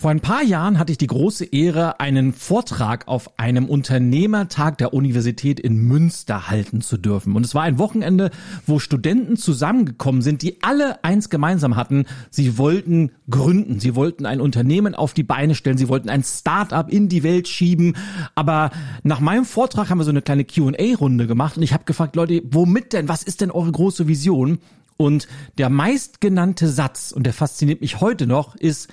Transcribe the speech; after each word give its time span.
Vor 0.00 0.12
ein 0.12 0.20
paar 0.20 0.44
Jahren 0.44 0.78
hatte 0.78 0.92
ich 0.92 0.98
die 0.98 1.08
große 1.08 1.44
Ehre, 1.46 1.98
einen 1.98 2.32
Vortrag 2.32 3.08
auf 3.08 3.36
einem 3.36 3.68
Unternehmertag 3.68 4.78
der 4.78 4.94
Universität 4.94 5.58
in 5.58 5.74
Münster 5.74 6.48
halten 6.48 6.82
zu 6.82 6.98
dürfen. 6.98 7.34
Und 7.34 7.44
es 7.44 7.52
war 7.52 7.64
ein 7.64 7.80
Wochenende, 7.80 8.30
wo 8.64 8.78
Studenten 8.78 9.36
zusammengekommen 9.36 10.22
sind, 10.22 10.42
die 10.42 10.62
alle 10.62 11.02
eins 11.02 11.30
gemeinsam 11.30 11.74
hatten. 11.74 12.04
Sie 12.30 12.58
wollten 12.58 13.10
gründen. 13.28 13.80
Sie 13.80 13.96
wollten 13.96 14.24
ein 14.24 14.40
Unternehmen 14.40 14.94
auf 14.94 15.14
die 15.14 15.24
Beine 15.24 15.56
stellen. 15.56 15.78
Sie 15.78 15.88
wollten 15.88 16.10
ein 16.10 16.22
Start-up 16.22 16.92
in 16.92 17.08
die 17.08 17.24
Welt 17.24 17.48
schieben. 17.48 17.96
Aber 18.36 18.70
nach 19.02 19.18
meinem 19.18 19.44
Vortrag 19.44 19.90
haben 19.90 19.98
wir 19.98 20.04
so 20.04 20.10
eine 20.10 20.22
kleine 20.22 20.44
Q&A-Runde 20.44 21.26
gemacht 21.26 21.56
und 21.56 21.64
ich 21.64 21.72
habe 21.72 21.82
gefragt, 21.86 22.14
Leute, 22.14 22.40
womit 22.44 22.92
denn? 22.92 23.08
Was 23.08 23.24
ist 23.24 23.40
denn 23.40 23.50
eure 23.50 23.72
große 23.72 24.06
Vision? 24.06 24.60
Und 24.96 25.26
der 25.58 25.70
meistgenannte 25.70 26.68
Satz, 26.68 27.10
und 27.10 27.24
der 27.24 27.32
fasziniert 27.32 27.80
mich 27.80 28.00
heute 28.00 28.28
noch, 28.28 28.54
ist, 28.54 28.92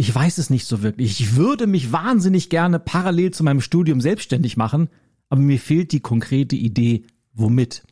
ich 0.00 0.14
weiß 0.14 0.38
es 0.38 0.48
nicht 0.48 0.66
so 0.66 0.82
wirklich. 0.82 1.20
Ich 1.20 1.36
würde 1.36 1.66
mich 1.66 1.92
wahnsinnig 1.92 2.48
gerne 2.48 2.78
parallel 2.78 3.32
zu 3.32 3.44
meinem 3.44 3.60
Studium 3.60 4.00
selbstständig 4.00 4.56
machen, 4.56 4.88
aber 5.28 5.42
mir 5.42 5.60
fehlt 5.60 5.92
die 5.92 6.00
konkrete 6.00 6.56
Idee, 6.56 7.04
womit. 7.34 7.82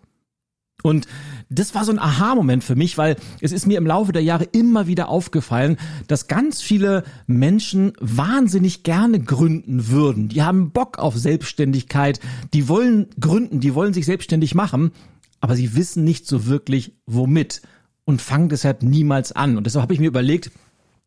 Und 0.82 1.06
das 1.50 1.74
war 1.74 1.84
so 1.84 1.92
ein 1.92 1.98
Aha-Moment 1.98 2.64
für 2.64 2.76
mich, 2.76 2.96
weil 2.96 3.16
es 3.42 3.52
ist 3.52 3.66
mir 3.66 3.76
im 3.76 3.86
Laufe 3.86 4.12
der 4.12 4.22
Jahre 4.22 4.44
immer 4.44 4.86
wieder 4.86 5.10
aufgefallen, 5.10 5.76
dass 6.06 6.28
ganz 6.28 6.62
viele 6.62 7.04
Menschen 7.26 7.92
wahnsinnig 8.00 8.84
gerne 8.84 9.20
gründen 9.20 9.88
würden. 9.88 10.28
Die 10.30 10.42
haben 10.42 10.70
Bock 10.70 10.98
auf 10.98 11.14
Selbstständigkeit, 11.14 12.20
die 12.54 12.68
wollen 12.68 13.08
gründen, 13.20 13.60
die 13.60 13.74
wollen 13.74 13.92
sich 13.92 14.06
selbstständig 14.06 14.54
machen, 14.54 14.92
aber 15.42 15.56
sie 15.56 15.76
wissen 15.76 16.04
nicht 16.04 16.26
so 16.26 16.46
wirklich 16.46 16.94
womit 17.04 17.60
und 18.06 18.22
fangen 18.22 18.48
deshalb 18.48 18.82
niemals 18.82 19.32
an. 19.32 19.58
Und 19.58 19.64
deshalb 19.64 19.82
habe 19.82 19.92
ich 19.92 20.00
mir 20.00 20.08
überlegt, 20.08 20.50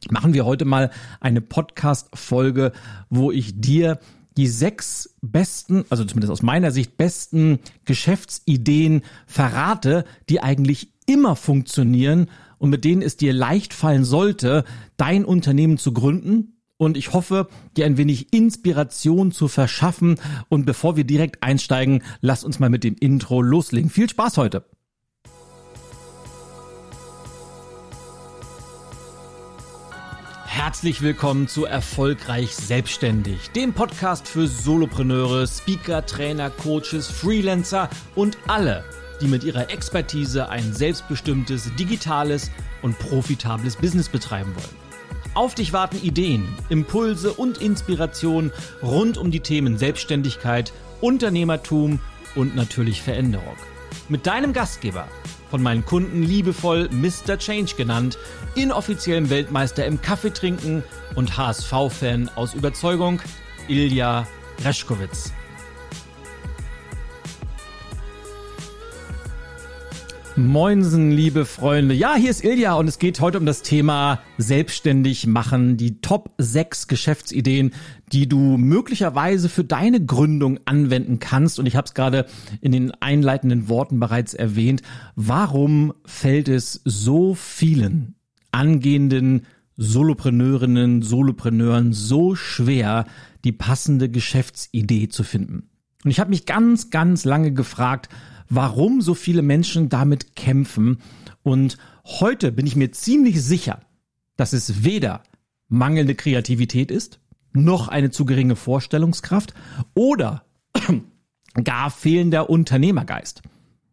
machen 0.10 0.34
wir 0.34 0.46
heute 0.46 0.66
mal 0.66 0.90
eine 1.20 1.42
Podcast-Folge, 1.42 2.72
wo 3.10 3.32
ich 3.32 3.60
dir 3.60 4.00
die 4.38 4.48
sechs 4.48 5.16
besten, 5.22 5.86
also 5.90 6.06
zumindest 6.06 6.32
aus 6.32 6.42
meiner 6.42 6.72
Sicht 6.72 6.98
besten 6.98 7.60
Geschäftsideen 7.86 9.02
verrate, 9.28 10.06
die 10.30 10.42
eigentlich 10.42 10.94
immer 11.06 11.36
funktionieren 11.36 12.30
und 12.58 12.70
mit 12.70 12.86
denen 12.86 13.02
es 13.02 13.18
dir 13.18 13.34
leicht 13.34 13.74
fallen 13.74 14.06
sollte, 14.06 14.64
dein 14.98 15.26
Unternehmen 15.26 15.78
zu 15.78 15.94
gründen. 15.94 16.58
Und 16.78 16.98
ich 16.98 17.14
hoffe, 17.14 17.48
dir 17.78 17.86
ein 17.86 17.98
wenig 17.98 18.34
Inspiration 18.34 19.32
zu 19.32 19.48
verschaffen. 19.48 20.16
Und 20.50 20.66
bevor 20.66 20.96
wir 20.96 21.04
direkt 21.04 21.44
einsteigen, 21.44 22.02
lass 22.22 22.44
uns 22.44 22.60
mal 22.60 22.70
mit 22.70 22.84
dem 22.84 22.96
Intro 22.96 23.42
loslegen. 23.42 23.92
Viel 23.92 24.10
Spaß 24.10 24.38
heute! 24.38 24.66
Herzlich 30.64 31.02
willkommen 31.02 31.48
zu 31.48 31.66
Erfolgreich 31.66 32.56
Selbstständig, 32.56 33.50
dem 33.50 33.74
Podcast 33.74 34.28
für 34.28 34.46
Solopreneure, 34.46 35.48
Speaker, 35.48 36.06
Trainer, 36.06 36.52
Coaches, 36.52 37.08
Freelancer 37.08 37.90
und 38.14 38.38
alle, 38.48 38.84
die 39.22 39.28
mit 39.28 39.44
ihrer 39.44 39.72
Expertise 39.72 40.50
ein 40.50 40.72
selbstbestimmtes, 40.72 41.74
digitales 41.80 42.52
und 42.84 43.00
profitables 43.00 43.76
Business 43.76 44.08
betreiben 44.08 44.54
wollen. 44.54 45.34
Auf 45.34 45.56
dich 45.56 45.74
warten 45.74 45.98
Ideen, 45.98 46.48
Impulse 46.70 47.34
und 47.34 47.58
Inspiration 47.58 48.52
rund 48.84 49.18
um 49.18 49.32
die 49.32 49.40
Themen 49.40 49.80
Selbstständigkeit, 49.80 50.74
Unternehmertum 51.02 52.00
und 52.36 52.56
natürlich 52.56 53.02
Veränderung. 53.02 53.58
Mit 54.10 54.28
deinem 54.28 54.54
Gastgeber 54.54 55.08
von 55.52 55.62
meinen 55.62 55.86
Kunden 55.86 56.24
liebevoll 56.24 56.90
Mr. 56.92 57.38
Change 57.38 57.76
genannt, 57.76 58.18
inoffiziellem 58.56 59.30
Weltmeister 59.30 59.86
im 59.86 60.02
Kaffeetrinken 60.02 60.84
und 61.16 61.38
HSV-Fan 61.38 62.32
aus 62.36 62.54
Überzeugung, 62.54 63.22
Ilja 63.68 64.26
Reschkowitz. 64.64 65.34
Moinsen, 70.48 71.12
liebe 71.12 71.46
Freunde. 71.46 71.94
Ja, 71.94 72.16
hier 72.16 72.32
ist 72.32 72.44
Ilja 72.44 72.74
und 72.74 72.88
es 72.88 73.00
geht 73.00 73.20
heute 73.20 73.38
um 73.38 73.46
das 73.46 73.62
Thema 73.62 74.20
selbstständig 74.38 75.28
machen, 75.28 75.78
die 75.78 76.02
Top 76.02 76.34
6 76.38 76.88
Geschäftsideen, 76.88 77.72
die 78.12 78.28
du 78.28 78.58
möglicherweise 78.58 79.50
für 79.50 79.64
deine 79.64 80.04
Gründung 80.04 80.60
anwenden 80.66 81.20
kannst. 81.20 81.60
Und 81.60 81.66
ich 81.66 81.76
habe 81.76 81.86
es 81.86 81.94
gerade 81.94 82.26
in 82.60 82.72
den 82.72 82.92
einleitenden 82.92 83.70
Worten 83.70 84.00
bereits 84.00 84.34
erwähnt. 84.34 84.82
Warum 85.16 85.94
fällt 86.06 86.50
es 86.50 86.82
so 86.86 87.36
vielen 87.36 88.16
angehenden 88.52 89.46
Solopreneurinnen, 89.78 91.04
Solopreneuren 91.04 91.94
so 91.94 92.36
schwer, 92.36 93.06
die 93.44 93.52
passende 93.52 94.10
Geschäftsidee 94.10 95.08
zu 95.08 95.24
finden? 95.24 95.70
Und 96.04 96.10
ich 96.10 96.20
habe 96.20 96.32
mich 96.32 96.46
ganz, 96.46 96.90
ganz 96.90 97.26
lange 97.26 97.54
gefragt, 97.54 98.10
warum 98.52 99.02
so 99.02 99.16
viele 99.16 99.42
Menschen 99.42 99.90
damit 99.90 100.36
kämpfen. 100.36 101.00
Und 101.42 101.78
heute 102.06 102.52
bin 102.52 102.68
ich 102.68 102.76
mir 102.76 102.92
ziemlich 102.92 103.42
sicher, 103.42 103.82
dass 104.38 104.54
es 104.54 104.84
weder 104.84 105.24
mangelnde 105.70 106.14
Kreativität 106.14 106.92
ist, 106.92 107.20
noch 107.54 107.88
eine 107.88 108.12
zu 108.12 108.26
geringe 108.26 108.56
Vorstellungskraft 108.56 109.54
oder 109.96 110.44
gar 111.64 111.90
fehlender 111.90 112.50
Unternehmergeist. 112.50 113.42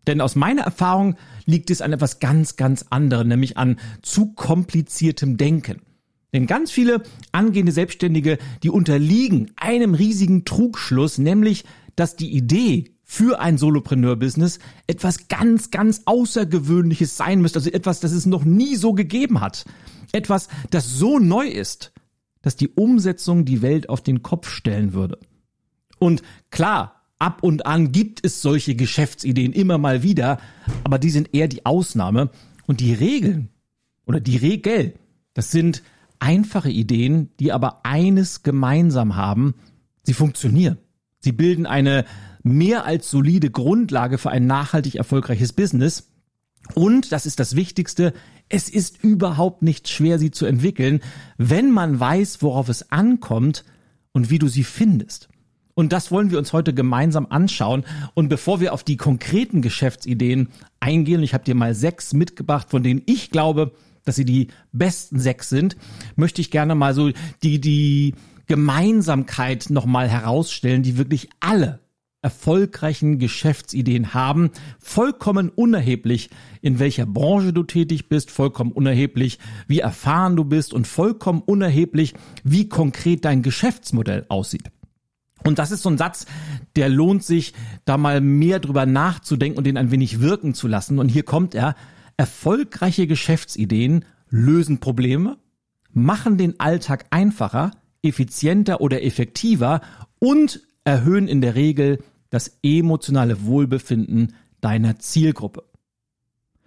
Denn 0.07 0.21
aus 0.21 0.37
meiner 0.37 0.63
Erfahrung 0.63 1.17
liegt 1.45 1.71
es 1.71 1.81
an 1.81 1.93
etwas 1.93 2.19
ganz, 2.19 2.57
ganz 2.57 2.87
anderem, 2.91 3.29
nämlich 3.29 3.57
an 3.57 3.79
zu 4.03 4.33
kompliziertem 4.33 5.37
Denken. 5.37 5.83
Denn 6.33 6.47
ganz 6.47 6.71
viele 6.71 7.03
angehende 7.31 7.73
Selbstständige, 7.73 8.39
die 8.63 8.71
unterliegen 8.71 9.53
einem 9.57 9.95
riesigen 9.95 10.45
Trugschluss, 10.45 11.19
nämlich, 11.19 11.65
dass 11.95 12.17
die 12.17 12.35
Idee 12.35 12.98
für 13.11 13.41
ein 13.41 13.57
Solopreneur-Business 13.57 14.59
etwas 14.87 15.29
ganz, 15.29 15.71
ganz 15.71 16.03
Außergewöhnliches 16.05 17.17
sein 17.17 17.41
müsste. 17.41 17.59
Also 17.59 17.71
etwas, 17.71 18.01
das 18.01 18.13
es 18.13 18.27
noch 18.27 18.45
nie 18.45 18.77
so 18.77 18.93
gegeben 18.93 19.41
hat. 19.41 19.65
Etwas, 20.13 20.49
das 20.71 20.91
so 20.91 21.19
neu 21.19 21.49
ist, 21.49 21.93
dass 22.43 22.55
die 22.55 22.69
Umsetzung 22.69 23.47
die 23.47 23.63
Welt 23.63 23.89
auf 23.89 24.03
den 24.03 24.23
Kopf 24.23 24.51
stellen 24.51 24.93
würde. 24.93 25.19
Und 25.99 26.23
klar, 26.51 27.03
ab 27.19 27.43
und 27.43 27.65
an 27.65 27.93
gibt 27.93 28.25
es 28.27 28.43
solche 28.43 28.75
Geschäftsideen 28.75 29.55
immer 29.55 29.79
mal 29.79 30.03
wieder, 30.03 30.39
aber 30.85 30.99
die 30.99 31.11
sind 31.11 31.35
eher 31.35 31.49
die 31.49 31.65
Ausnahme. 31.65 32.31
Und 32.67 32.81
die 32.81 32.93
Regeln 32.93 33.49
oder 34.05 34.21
die 34.21 34.37
Regel, 34.37 34.95
das 35.33 35.51
sind 35.51 35.83
einfache 36.19 36.71
Ideen, 36.71 37.31
die 37.41 37.53
aber 37.53 37.87
eines 37.87 38.43
gemeinsam 38.43 39.17
haben, 39.17 39.55
sie 40.03 40.13
funktionieren. 40.13 40.77
Sie 41.21 41.33
bilden 41.33 41.65
eine 41.65 42.05
mehr 42.49 42.85
als 42.85 43.11
solide 43.11 43.51
Grundlage 43.51 44.19
für 44.19 44.31
ein 44.31 44.47
nachhaltig 44.47 44.97
erfolgreiches 44.97 45.53
Business. 45.53 46.11
Und, 46.75 47.13
das 47.13 47.27
ist 47.27 47.41
das 47.41 47.57
Wichtigste, 47.57 48.13
es 48.49 48.69
ist 48.69 49.03
überhaupt 49.03 49.63
nicht 49.63 49.89
schwer, 49.89 50.19
sie 50.19 50.31
zu 50.31 50.47
entwickeln, 50.47 51.01
wenn 51.37 51.71
man 51.71 51.99
weiß, 51.99 52.43
worauf 52.43 52.69
es 52.69 52.91
ankommt 52.91 53.65
und 54.13 54.31
wie 54.31 54.39
du 54.39 54.49
sie 54.49 54.65
findest. 54.65 55.29
Und 55.75 55.93
das 55.93 56.11
wollen 56.11 56.31
wir 56.33 56.39
uns 56.39 56.53
heute 56.53 56.75
gemeinsam 56.75 57.27
anschauen. 57.31 57.85
Und 58.15 58.29
bevor 58.29 58.59
wir 58.59 58.73
auf 58.73 58.83
die 58.83 58.97
konkreten 58.97 59.63
Geschäftsideen 59.63 60.49
eingehen, 60.81 61.23
ich 61.23 61.35
habe 61.35 61.45
dir 61.45 61.55
mal 61.55 61.75
sechs 61.75 62.13
mitgebracht, 62.13 62.69
von 62.71 62.83
denen 62.83 63.03
ich 63.07 63.31
glaube, 63.31 63.73
dass 64.05 64.17
sie 64.17 64.25
die 64.25 64.49
besten 64.73 65.21
sechs 65.21 65.49
sind, 65.49 65.77
möchte 66.17 66.41
ich 66.41 66.51
gerne 66.51 66.75
mal 66.75 66.95
so 66.95 67.13
die, 67.43 67.61
die 67.61 68.15
Gemeinsamkeit 68.47 69.71
nochmal 69.71 70.09
herausstellen, 70.09 70.83
die 70.83 70.99
wirklich 70.99 71.29
alle 71.39 71.79
erfolgreichen 72.21 73.19
Geschäftsideen 73.19 74.13
haben, 74.13 74.51
vollkommen 74.79 75.51
unerheblich, 75.51 76.31
in 76.61 76.79
welcher 76.79 77.07
Branche 77.07 77.53
du 77.53 77.63
tätig 77.63 78.09
bist, 78.09 78.31
vollkommen 78.31 78.73
unerheblich, 78.73 79.39
wie 79.69 79.79
erfahren 79.79 80.35
du 80.35 80.45
bist 80.45 80.75
und 80.75 80.87
vollkommen 80.87 81.43
unerheblich, 81.43 82.15
wie 82.43 82.69
konkret 82.69 83.25
dein 83.25 83.43
Geschäftsmodell 83.43 84.27
aussieht. 84.29 84.71
Und 85.45 85.61
das 85.61 85.71
ist 85.71 85.83
so 85.83 85.91
ein 85.91 85.99
Satz, 85.99 86.27
der 86.75 86.89
lohnt 86.89 87.23
sich, 87.23 87.55
da 87.85 87.97
mal 87.97 88.21
mehr 88.21 88.59
drüber 88.59 88.87
nachzudenken 88.87 89.59
und 89.59 89.65
den 89.65 89.77
ein 89.77 89.93
wenig 89.93 90.21
wirken 90.21 90.55
zu 90.55 90.67
lassen. 90.67 90.99
Und 90.99 91.09
hier 91.09 91.23
kommt 91.23 91.55
er. 91.55 91.77
Erfolgreiche 92.17 93.07
Geschäftsideen 93.07 94.05
lösen 94.29 94.81
Probleme, 94.81 95.39
machen 95.93 96.37
den 96.37 96.59
Alltag 96.59 97.07
einfacher, 97.11 97.71
effizienter 98.03 98.81
oder 98.81 99.05
effektiver 99.05 99.81
und 100.19 100.61
erhöhen 100.85 101.29
in 101.29 101.41
der 101.41 101.55
Regel 101.55 101.99
das 102.31 102.59
emotionale 102.63 103.45
Wohlbefinden 103.45 104.35
deiner 104.61 104.99
Zielgruppe. 104.99 105.65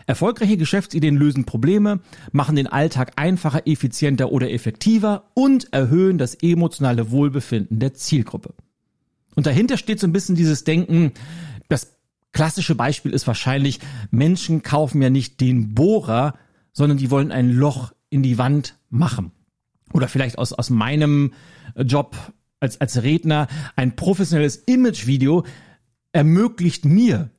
Erfolgreiche 0.08 0.58
Geschäftsideen 0.58 1.16
lösen 1.16 1.46
Probleme, 1.46 2.00
machen 2.31 2.56
den 2.56 2.68
Alltag 2.68 3.13
einfacher, 3.16 3.68
effizienter 3.68 4.31
oder 4.31 4.52
effektiver 4.52 5.31
und 5.36 5.72
erhöhen 5.74 6.18
das 6.18 6.36
emotionale 6.36 7.12
Wohlbefinden 7.12 7.80
der 7.80 7.94
Zielgruppe. 7.94 8.54
Und 9.36 9.46
dahinter 9.46 9.78
steht 9.78 10.00
so 10.00 10.08
ein 10.08 10.12
bisschen 10.12 10.36
dieses 10.36 10.63
Denken, 10.63 11.13
das 11.69 11.96
klassische 12.34 12.75
Beispiel 12.75 13.13
ist 13.13 13.28
wahrscheinlich, 13.28 13.80
Menschen 14.10 14.63
kaufen 14.63 15.02
ja 15.02 15.10
nicht 15.10 15.40
den 15.40 15.74
Bohrer, 15.74 16.36
sondern 16.74 16.98
die 16.98 17.12
wollen 17.12 17.31
ein 17.31 17.52
Loch 17.52 17.94
in 18.10 18.24
die 18.24 18.38
Wand 18.38 18.78
machen. 18.90 19.31
oder 19.94 20.08
vielleicht 20.08 20.38
aus, 20.38 20.54
aus 20.54 20.69
meinem 20.69 21.34
Job 21.75 22.16
als, 22.62 22.80
als 22.80 23.04
Redner, 23.04 23.48
ein 23.75 23.98
professionelles 23.98 24.56
Imagevideo 24.56 25.44
ermöglicht 26.13 26.86
mir, 26.86 27.30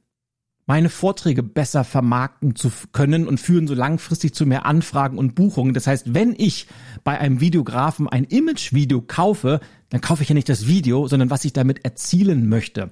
meine 0.67 0.91
Vorträge 0.91 1.43
besser 1.43 1.85
vermarkten 1.85 2.55
zu 2.55 2.71
können 2.93 3.27
und 3.27 3.39
führen 3.39 3.67
so 3.67 3.75
langfristig 3.75 4.35
zu 4.35 4.47
mehr 4.47 4.65
Anfragen 4.65 5.19
und 5.19 5.35
Buchungen. 5.35 5.75
Das 5.75 5.87
heißt, 5.87 6.15
wenn 6.15 6.35
ich 6.37 6.67
bei 7.05 7.19
einem 7.19 7.41
Videografen 7.41 8.09
ein 8.09 8.25
Imagevideo 8.25 9.03
kaufe, 9.03 9.61
dann 9.91 10.01
kaufe 10.01 10.23
ich 10.23 10.29
ja 10.29 10.35
nicht 10.35 10.49
das 10.49 10.67
Video, 10.67 11.09
sondern 11.09 11.31
was 11.31 11.45
ich 11.45 11.53
damit 11.53 11.85
erzielen 11.85 12.49
möchte. 12.49 12.91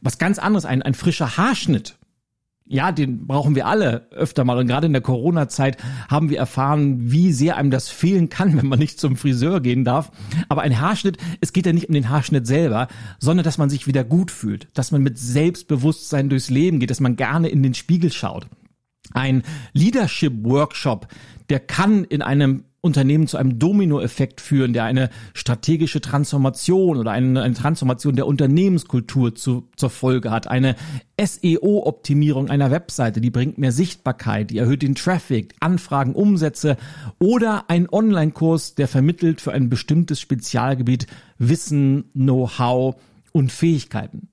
Was 0.00 0.18
ganz 0.18 0.38
anderes, 0.38 0.64
ein, 0.64 0.82
ein 0.82 0.94
frischer 0.94 1.36
Haarschnitt 1.36 1.96
ja, 2.66 2.92
den 2.92 3.26
brauchen 3.26 3.54
wir 3.54 3.66
alle 3.66 4.08
öfter 4.10 4.44
mal. 4.44 4.58
Und 4.58 4.66
gerade 4.66 4.86
in 4.86 4.94
der 4.94 5.02
Corona-Zeit 5.02 5.76
haben 6.08 6.30
wir 6.30 6.38
erfahren, 6.38 7.10
wie 7.10 7.32
sehr 7.32 7.56
einem 7.56 7.70
das 7.70 7.90
fehlen 7.90 8.30
kann, 8.30 8.56
wenn 8.58 8.66
man 8.66 8.78
nicht 8.78 8.98
zum 8.98 9.16
Friseur 9.16 9.60
gehen 9.60 9.84
darf. 9.84 10.10
Aber 10.48 10.62
ein 10.62 10.80
Haarschnitt, 10.80 11.18
es 11.40 11.52
geht 11.52 11.66
ja 11.66 11.72
nicht 11.72 11.88
um 11.88 11.94
den 11.94 12.08
Haarschnitt 12.08 12.46
selber, 12.46 12.88
sondern 13.18 13.44
dass 13.44 13.58
man 13.58 13.70
sich 13.70 13.86
wieder 13.86 14.04
gut 14.04 14.30
fühlt, 14.30 14.68
dass 14.74 14.92
man 14.92 15.02
mit 15.02 15.18
Selbstbewusstsein 15.18 16.28
durchs 16.28 16.50
Leben 16.50 16.80
geht, 16.80 16.90
dass 16.90 17.00
man 17.00 17.16
gerne 17.16 17.48
in 17.48 17.62
den 17.62 17.74
Spiegel 17.74 18.10
schaut. 18.10 18.46
Ein 19.12 19.42
Leadership-Workshop, 19.74 21.08
der 21.50 21.60
kann 21.60 22.04
in 22.04 22.22
einem 22.22 22.64
Unternehmen 22.84 23.26
zu 23.26 23.38
einem 23.38 23.58
Dominoeffekt 23.58 24.42
führen, 24.42 24.74
der 24.74 24.84
eine 24.84 25.08
strategische 25.32 26.02
Transformation 26.02 26.98
oder 26.98 27.12
eine, 27.12 27.42
eine 27.42 27.54
Transformation 27.54 28.14
der 28.14 28.26
Unternehmenskultur 28.26 29.34
zu, 29.34 29.68
zur 29.74 29.88
Folge 29.88 30.30
hat. 30.30 30.46
Eine 30.46 30.76
SEO-Optimierung 31.18 32.50
einer 32.50 32.70
Webseite, 32.70 33.22
die 33.22 33.30
bringt 33.30 33.56
mehr 33.56 33.72
Sichtbarkeit, 33.72 34.50
die 34.50 34.58
erhöht 34.58 34.82
den 34.82 34.94
Traffic, 34.94 35.54
Anfragen, 35.60 36.14
Umsätze 36.14 36.76
oder 37.18 37.64
ein 37.68 37.88
Online-Kurs, 37.88 38.74
der 38.74 38.86
vermittelt 38.86 39.40
für 39.40 39.52
ein 39.52 39.70
bestimmtes 39.70 40.20
Spezialgebiet 40.20 41.06
Wissen, 41.38 42.10
Know-how 42.12 42.96
und 43.32 43.50
Fähigkeiten. 43.50 44.28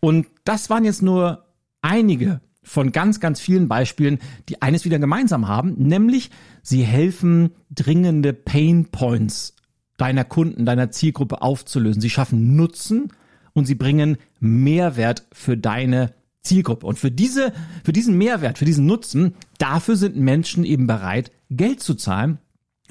Und 0.00 0.26
das 0.44 0.70
waren 0.70 0.84
jetzt 0.84 1.02
nur 1.02 1.44
einige 1.82 2.40
von 2.66 2.90
ganz, 2.90 3.20
ganz 3.20 3.40
vielen 3.40 3.68
Beispielen, 3.68 4.18
die 4.48 4.60
eines 4.60 4.84
wieder 4.84 4.98
gemeinsam 4.98 5.46
haben, 5.46 5.74
nämlich 5.78 6.30
sie 6.62 6.82
helfen, 6.82 7.50
dringende 7.70 8.32
Pain 8.32 8.86
Points 8.86 9.54
deiner 9.96 10.24
Kunden, 10.24 10.66
deiner 10.66 10.90
Zielgruppe 10.90 11.42
aufzulösen. 11.42 12.02
Sie 12.02 12.10
schaffen 12.10 12.56
Nutzen 12.56 13.12
und 13.52 13.66
sie 13.66 13.76
bringen 13.76 14.18
Mehrwert 14.40 15.26
für 15.32 15.56
deine 15.56 16.12
Zielgruppe. 16.42 16.86
Und 16.86 16.98
für 16.98 17.10
diese, 17.10 17.52
für 17.84 17.92
diesen 17.92 18.18
Mehrwert, 18.18 18.58
für 18.58 18.64
diesen 18.64 18.84
Nutzen, 18.84 19.34
dafür 19.58 19.96
sind 19.96 20.16
Menschen 20.16 20.64
eben 20.64 20.86
bereit, 20.86 21.30
Geld 21.50 21.80
zu 21.80 21.94
zahlen. 21.94 22.38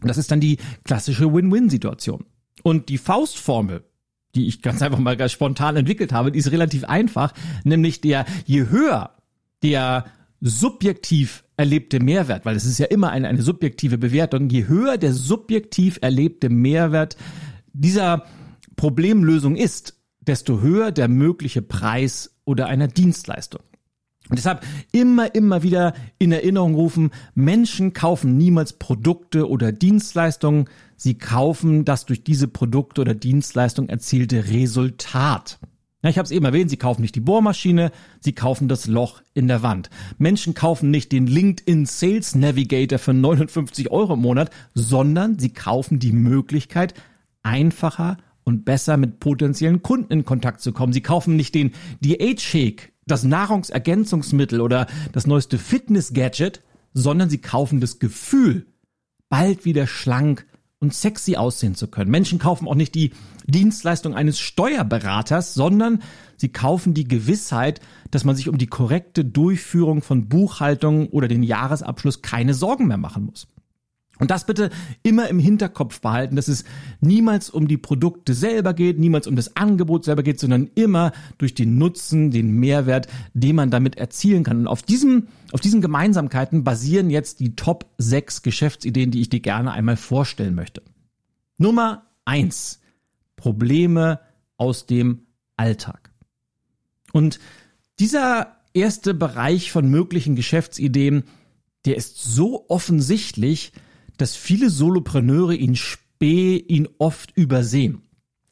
Und 0.01 0.07
das 0.07 0.17
ist 0.17 0.31
dann 0.31 0.39
die 0.39 0.57
klassische 0.85 1.33
Win-Win-Situation. 1.33 2.25
Und 2.63 2.89
die 2.89 2.97
Faustformel, 2.97 3.83
die 4.35 4.47
ich 4.47 4.61
ganz 4.61 4.81
einfach 4.81 4.99
mal 4.99 5.17
ganz 5.17 5.33
spontan 5.33 5.75
entwickelt 5.75 6.13
habe, 6.13 6.31
die 6.31 6.39
ist 6.39 6.51
relativ 6.51 6.85
einfach, 6.85 7.33
nämlich 7.63 8.01
der, 8.01 8.25
je 8.45 8.67
höher 8.69 9.15
der 9.63 10.05
subjektiv 10.41 11.43
erlebte 11.57 11.99
Mehrwert, 11.99 12.45
weil 12.45 12.55
es 12.55 12.65
ist 12.65 12.77
ja 12.77 12.85
immer 12.87 13.09
eine, 13.11 13.27
eine 13.27 13.41
subjektive 13.41 13.97
Bewertung, 13.97 14.49
je 14.49 14.67
höher 14.67 14.97
der 14.97 15.13
subjektiv 15.13 15.99
erlebte 16.01 16.49
Mehrwert 16.49 17.15
dieser 17.73 18.25
Problemlösung 18.75 19.55
ist, 19.55 19.97
desto 20.19 20.61
höher 20.61 20.91
der 20.91 21.07
mögliche 21.07 21.61
Preis 21.61 22.35
oder 22.45 22.67
einer 22.67 22.87
Dienstleistung. 22.87 23.61
Und 24.29 24.37
deshalb 24.37 24.65
immer, 24.91 25.35
immer 25.35 25.61
wieder 25.61 25.93
in 26.17 26.31
Erinnerung 26.31 26.73
rufen, 26.73 27.11
Menschen 27.35 27.93
kaufen 27.93 28.37
niemals 28.37 28.73
Produkte 28.73 29.47
oder 29.47 29.71
Dienstleistungen, 29.71 30.67
sie 30.95 31.15
kaufen 31.17 31.85
das 31.85 32.05
durch 32.05 32.23
diese 32.23 32.47
Produkte 32.47 33.01
oder 33.01 33.13
Dienstleistungen 33.13 33.89
erzielte 33.89 34.47
Resultat. 34.49 35.59
Ja, 36.05 36.11
ich 36.11 36.19
habe 36.19 36.27
es 36.27 36.31
eben 36.31 36.45
erwähnt, 36.45 36.69
sie 36.69 36.77
kaufen 36.77 37.01
nicht 37.01 37.15
die 37.15 37.19
Bohrmaschine, 37.19 37.91
sie 38.19 38.33
kaufen 38.33 38.67
das 38.67 38.85
Loch 38.85 39.23
in 39.33 39.47
der 39.47 39.63
Wand. 39.63 39.89
Menschen 40.19 40.53
kaufen 40.53 40.91
nicht 40.91 41.11
den 41.11 41.25
LinkedIn 41.25 41.87
Sales 41.87 42.35
Navigator 42.35 42.99
für 42.99 43.15
59 43.15 43.89
Euro 43.89 44.13
im 44.13 44.19
Monat, 44.19 44.51
sondern 44.75 45.39
sie 45.39 45.49
kaufen 45.49 45.97
die 45.97 46.11
Möglichkeit, 46.11 46.93
einfacher 47.41 48.17
und 48.43 48.65
besser 48.65 48.97
mit 48.97 49.19
potenziellen 49.19 49.81
Kunden 49.81 50.13
in 50.13 50.25
Kontakt 50.25 50.61
zu 50.61 50.73
kommen. 50.73 50.93
Sie 50.93 51.01
kaufen 51.01 51.35
nicht 51.35 51.55
den 51.55 51.71
Diät-Shake, 52.01 52.93
das 53.07 53.23
Nahrungsergänzungsmittel 53.23 54.61
oder 54.61 54.85
das 55.11 55.25
neueste 55.25 55.57
Fitness-Gadget, 55.57 56.61
sondern 56.93 57.31
sie 57.31 57.39
kaufen 57.39 57.81
das 57.81 57.97
Gefühl, 57.97 58.67
bald 59.27 59.65
wieder 59.65 59.87
schlank 59.87 60.45
und 60.79 60.93
sexy 60.93 61.35
aussehen 61.35 61.75
zu 61.75 61.87
können. 61.87 62.11
Menschen 62.11 62.39
kaufen 62.39 62.67
auch 62.67 62.75
nicht 62.75 62.95
die 62.95 63.11
Dienstleistung 63.47 64.13
eines 64.13 64.39
Steuerberaters, 64.39 65.53
sondern 65.53 66.01
sie 66.37 66.49
kaufen 66.49 66.93
die 66.93 67.07
Gewissheit, 67.07 67.79
dass 68.11 68.23
man 68.23 68.35
sich 68.35 68.49
um 68.49 68.57
die 68.57 68.67
korrekte 68.67 69.23
Durchführung 69.23 70.01
von 70.01 70.27
Buchhaltung 70.27 71.07
oder 71.09 71.27
den 71.27 71.43
Jahresabschluss 71.43 72.21
keine 72.21 72.53
Sorgen 72.53 72.87
mehr 72.87 72.97
machen 72.97 73.25
muss. 73.25 73.47
Und 74.17 74.31
das 74.31 74.45
bitte 74.45 74.69
immer 75.03 75.27
im 75.27 75.39
Hinterkopf 75.39 75.99
behalten, 75.99 76.35
dass 76.35 76.47
es 76.47 76.63
niemals 77.01 77.49
um 77.49 77.67
die 77.67 77.77
Produkte 77.77 78.33
selber 78.33 78.73
geht, 78.73 78.97
niemals 78.97 79.27
um 79.27 79.35
das 79.35 79.55
Angebot 79.57 80.05
selber 80.05 80.23
geht, 80.23 80.39
sondern 80.39 80.69
immer 80.75 81.11
durch 81.37 81.53
den 81.53 81.77
Nutzen, 81.77 82.31
den 82.31 82.51
Mehrwert, 82.51 83.07
den 83.33 83.57
man 83.57 83.71
damit 83.71 83.97
erzielen 83.97 84.43
kann. 84.43 84.59
Und 84.59 84.67
auf 84.67 84.83
diesem, 84.83 85.27
auf 85.51 85.59
diesen 85.59 85.81
Gemeinsamkeiten 85.81 86.63
basieren 86.63 87.09
jetzt 87.09 87.41
die 87.41 87.55
Top 87.55 87.89
6 87.97 88.41
Geschäftsideen, 88.41 89.11
die 89.11 89.21
ich 89.21 89.29
dir 89.29 89.41
gerne 89.41 89.73
einmal 89.73 89.97
vorstellen 89.97 90.55
möchte. 90.55 90.81
Nummer 91.57 92.05
eins: 92.23 92.79
Probleme 93.35 94.21
aus 94.57 94.85
dem 94.85 95.25
Alltag. 95.57 96.11
Und 97.11 97.39
dieser 97.99 98.57
erste 98.73 99.13
Bereich 99.13 99.71
von 99.71 99.89
möglichen 99.89 100.35
Geschäftsideen, 100.35 101.23
der 101.85 101.95
ist 101.95 102.21
so 102.21 102.65
offensichtlich, 102.67 103.71
dass 104.17 104.35
viele 104.35 104.69
Solopreneure 104.69 105.55
ihn 105.55 105.75
spä, 105.75 106.57
ihn 106.57 106.87
oft 106.97 107.35
übersehen. 107.35 108.01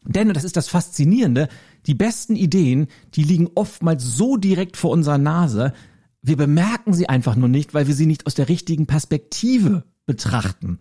Denn, 0.06 0.28
und 0.28 0.36
das 0.36 0.44
ist 0.44 0.58
das 0.58 0.68
Faszinierende, 0.68 1.48
die 1.86 1.94
besten 1.94 2.36
Ideen, 2.36 2.88
die 3.16 3.24
liegen 3.24 3.50
oftmals 3.56 4.04
so 4.04 4.38
direkt 4.38 4.78
vor 4.78 4.92
unserer 4.92 5.18
Nase, 5.18 5.74
wir 6.22 6.38
bemerken 6.38 6.94
sie 6.94 7.10
einfach 7.10 7.36
nur 7.36 7.50
nicht, 7.50 7.74
weil 7.74 7.88
wir 7.88 7.94
sie 7.94 8.06
nicht 8.06 8.26
aus 8.26 8.36
der 8.36 8.50
richtigen 8.50 8.86
Perspektive 8.86 9.84
betrachten. 10.06 10.80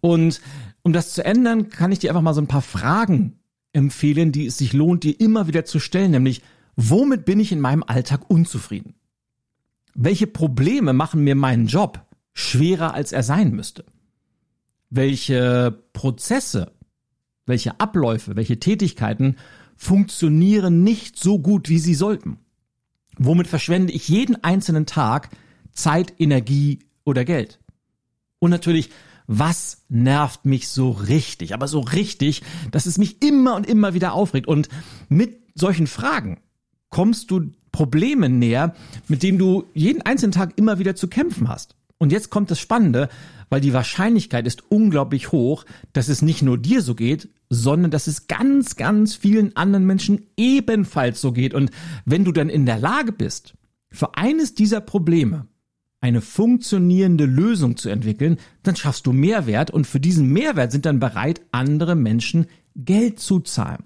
Und 0.00 0.40
um 0.82 0.92
das 0.92 1.12
zu 1.12 1.24
ändern, 1.24 1.68
kann 1.68 1.90
ich 1.92 1.98
dir 1.98 2.10
einfach 2.10 2.22
mal 2.22 2.34
so 2.34 2.40
ein 2.40 2.46
paar 2.46 2.62
Fragen 2.62 3.40
empfehlen, 3.72 4.32
die 4.32 4.46
es 4.46 4.58
sich 4.58 4.72
lohnt, 4.72 5.04
dir 5.04 5.18
immer 5.20 5.48
wieder 5.48 5.64
zu 5.64 5.80
stellen, 5.80 6.12
nämlich, 6.12 6.42
womit 6.76 7.24
bin 7.24 7.40
ich 7.40 7.52
in 7.52 7.60
meinem 7.60 7.82
Alltag 7.82 8.30
unzufrieden? 8.30 8.94
Welche 9.94 10.26
Probleme 10.26 10.92
machen 10.92 11.24
mir 11.24 11.34
meinen 11.34 11.66
Job 11.66 12.06
schwerer, 12.32 12.94
als 12.94 13.12
er 13.12 13.22
sein 13.22 13.50
müsste? 13.50 13.84
Welche 14.90 15.82
Prozesse, 15.92 16.72
welche 17.46 17.80
Abläufe, 17.80 18.36
welche 18.36 18.60
Tätigkeiten 18.60 19.36
funktionieren 19.76 20.82
nicht 20.82 21.18
so 21.18 21.38
gut, 21.38 21.68
wie 21.68 21.78
sie 21.78 21.94
sollten. 21.94 22.38
Womit 23.18 23.46
verschwende 23.46 23.92
ich 23.92 24.08
jeden 24.08 24.42
einzelnen 24.44 24.86
Tag 24.86 25.30
Zeit, 25.72 26.14
Energie 26.18 26.80
oder 27.04 27.24
Geld? 27.24 27.60
Und 28.38 28.50
natürlich, 28.50 28.90
was 29.26 29.84
nervt 29.88 30.44
mich 30.44 30.68
so 30.68 30.90
richtig, 30.90 31.54
aber 31.54 31.68
so 31.68 31.80
richtig, 31.80 32.42
dass 32.70 32.86
es 32.86 32.98
mich 32.98 33.22
immer 33.22 33.56
und 33.56 33.66
immer 33.66 33.94
wieder 33.94 34.12
aufregt. 34.12 34.46
Und 34.46 34.68
mit 35.08 35.40
solchen 35.54 35.86
Fragen 35.86 36.40
kommst 36.90 37.30
du 37.30 37.52
Problemen 37.72 38.38
näher, 38.38 38.74
mit 39.08 39.22
denen 39.22 39.38
du 39.38 39.64
jeden 39.74 40.02
einzelnen 40.02 40.32
Tag 40.32 40.54
immer 40.56 40.78
wieder 40.78 40.96
zu 40.96 41.08
kämpfen 41.08 41.48
hast. 41.48 41.76
Und 41.98 42.12
jetzt 42.12 42.30
kommt 42.30 42.50
das 42.50 42.60
Spannende, 42.60 43.08
weil 43.48 43.60
die 43.60 43.72
Wahrscheinlichkeit 43.72 44.46
ist 44.46 44.70
unglaublich 44.70 45.32
hoch, 45.32 45.64
dass 45.92 46.08
es 46.08 46.22
nicht 46.22 46.42
nur 46.42 46.58
dir 46.58 46.82
so 46.82 46.94
geht, 46.94 47.28
sondern 47.48 47.90
dass 47.90 48.06
es 48.06 48.26
ganz, 48.26 48.76
ganz 48.76 49.14
vielen 49.14 49.56
anderen 49.56 49.86
Menschen 49.86 50.26
ebenfalls 50.36 51.20
so 51.20 51.32
geht. 51.32 51.54
Und 51.54 51.70
wenn 52.04 52.24
du 52.24 52.32
dann 52.32 52.48
in 52.48 52.66
der 52.66 52.78
Lage 52.78 53.12
bist, 53.12 53.54
für 53.90 54.16
eines 54.16 54.54
dieser 54.54 54.80
Probleme 54.80 55.46
eine 56.00 56.20
funktionierende 56.20 57.24
Lösung 57.24 57.76
zu 57.76 57.88
entwickeln, 57.88 58.36
dann 58.62 58.76
schaffst 58.76 59.06
du 59.06 59.12
Mehrwert 59.12 59.70
und 59.70 59.86
für 59.86 60.00
diesen 60.00 60.28
Mehrwert 60.32 60.72
sind 60.72 60.86
dann 60.86 61.00
bereit, 61.00 61.40
andere 61.52 61.94
Menschen 61.94 62.46
Geld 62.74 63.20
zu 63.20 63.40
zahlen. 63.40 63.84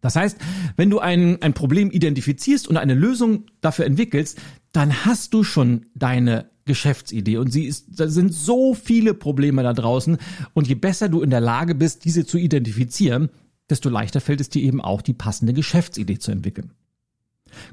Das 0.00 0.16
heißt, 0.16 0.38
wenn 0.76 0.90
du 0.90 1.00
ein, 1.00 1.40
ein 1.42 1.54
Problem 1.54 1.90
identifizierst 1.90 2.68
und 2.68 2.76
eine 2.76 2.94
Lösung 2.94 3.46
dafür 3.60 3.86
entwickelst, 3.86 4.38
dann 4.72 5.04
hast 5.04 5.34
du 5.34 5.42
schon 5.42 5.86
deine 5.94 6.50
Geschäftsidee 6.64 7.36
und 7.36 7.52
sie 7.52 7.64
ist, 7.64 8.00
da 8.00 8.08
sind 8.08 8.32
so 8.32 8.74
viele 8.74 9.14
Probleme 9.14 9.62
da 9.62 9.72
draußen 9.72 10.18
und 10.54 10.66
je 10.66 10.74
besser 10.74 11.08
du 11.08 11.20
in 11.22 11.30
der 11.30 11.40
Lage 11.40 11.74
bist, 11.74 12.04
diese 12.04 12.24
zu 12.24 12.38
identifizieren, 12.38 13.28
desto 13.68 13.88
leichter 13.88 14.20
fällt 14.20 14.40
es 14.40 14.48
dir 14.48 14.62
eben 14.62 14.80
auch, 14.80 15.02
die 15.02 15.14
passende 15.14 15.52
Geschäftsidee 15.52 16.18
zu 16.18 16.30
entwickeln. 16.30 16.72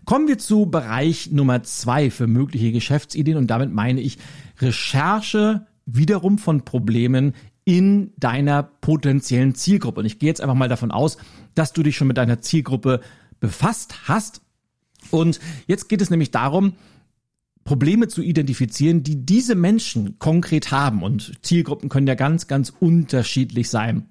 Kommen 0.06 0.28
wir 0.28 0.38
zu 0.38 0.68
Bereich 0.68 1.32
Nummer 1.32 1.64
zwei 1.64 2.12
für 2.12 2.28
mögliche 2.28 2.72
Geschäftsideen 2.72 3.38
und 3.38 3.48
damit 3.48 3.72
meine 3.72 4.02
ich 4.02 4.18
Recherche 4.60 5.66
wiederum 5.86 6.38
von 6.38 6.64
Problemen 6.64 7.34
in 7.64 8.12
deiner 8.18 8.64
potenziellen 8.64 9.56
Zielgruppe. 9.56 10.02
Und 10.02 10.06
ich 10.06 10.20
gehe 10.20 10.28
jetzt 10.28 10.42
einfach 10.42 10.56
mal 10.56 10.70
davon 10.70 10.92
aus, 10.92 11.18
dass 11.56 11.74
du 11.74 11.84
dich 11.84 11.96
schon 11.96 12.08
mit 12.08 12.18
deiner 12.18 12.42
Zielgruppe 12.42 13.02
befasst 13.40 14.08
hast. 14.08 14.42
Und 15.10 15.40
jetzt 15.68 15.90
geht 15.90 16.02
es 16.02 16.10
nämlich 16.10 16.32
darum, 16.32 16.74
Probleme 17.64 18.08
zu 18.08 18.22
identifizieren, 18.22 19.04
die 19.04 19.26
diese 19.26 19.56
Menschen 19.56 20.18
konkret 20.20 20.72
haben. 20.72 21.04
Und 21.04 21.34
Zielgruppen 21.42 21.90
können 21.90 22.08
ja 22.08 22.16
ganz, 22.16 22.48
ganz 22.48 22.74
unterschiedlich 22.80 23.70
sein. 23.70 24.08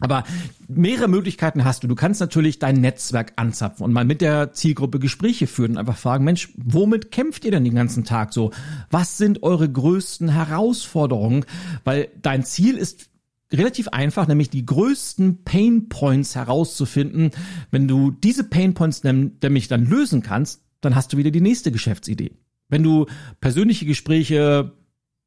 Aber 0.00 0.24
mehrere 0.68 1.06
Möglichkeiten 1.06 1.64
hast 1.64 1.84
du. 1.84 1.88
Du 1.88 1.94
kannst 1.94 2.20
natürlich 2.20 2.58
dein 2.58 2.80
Netzwerk 2.80 3.34
anzapfen 3.36 3.84
und 3.84 3.92
mal 3.92 4.04
mit 4.04 4.20
der 4.20 4.52
Zielgruppe 4.52 4.98
Gespräche 4.98 5.46
führen 5.46 5.72
und 5.72 5.78
einfach 5.78 5.96
fragen, 5.96 6.24
Mensch, 6.24 6.52
womit 6.56 7.12
kämpft 7.12 7.44
ihr 7.44 7.52
denn 7.52 7.64
den 7.64 7.74
ganzen 7.74 8.02
Tag 8.02 8.32
so? 8.32 8.50
Was 8.90 9.16
sind 9.16 9.42
eure 9.42 9.70
größten 9.70 10.30
Herausforderungen? 10.30 11.44
Weil 11.84 12.08
dein 12.20 12.44
Ziel 12.44 12.76
ist 12.76 13.10
relativ 13.52 13.88
einfach, 13.88 14.26
nämlich 14.26 14.50
die 14.50 14.66
größten 14.66 15.44
Pain 15.44 15.88
Points 15.88 16.34
herauszufinden. 16.34 17.30
Wenn 17.70 17.86
du 17.86 18.10
diese 18.10 18.44
Pain 18.44 18.74
Points 18.74 19.04
nämlich 19.04 19.68
dann 19.68 19.86
lösen 19.86 20.22
kannst, 20.22 20.62
dann 20.80 20.96
hast 20.96 21.12
du 21.12 21.16
wieder 21.16 21.30
die 21.30 21.40
nächste 21.40 21.70
Geschäftsidee. 21.70 22.32
Wenn 22.68 22.82
du 22.82 23.06
persönliche 23.40 23.86
Gespräche 23.86 24.72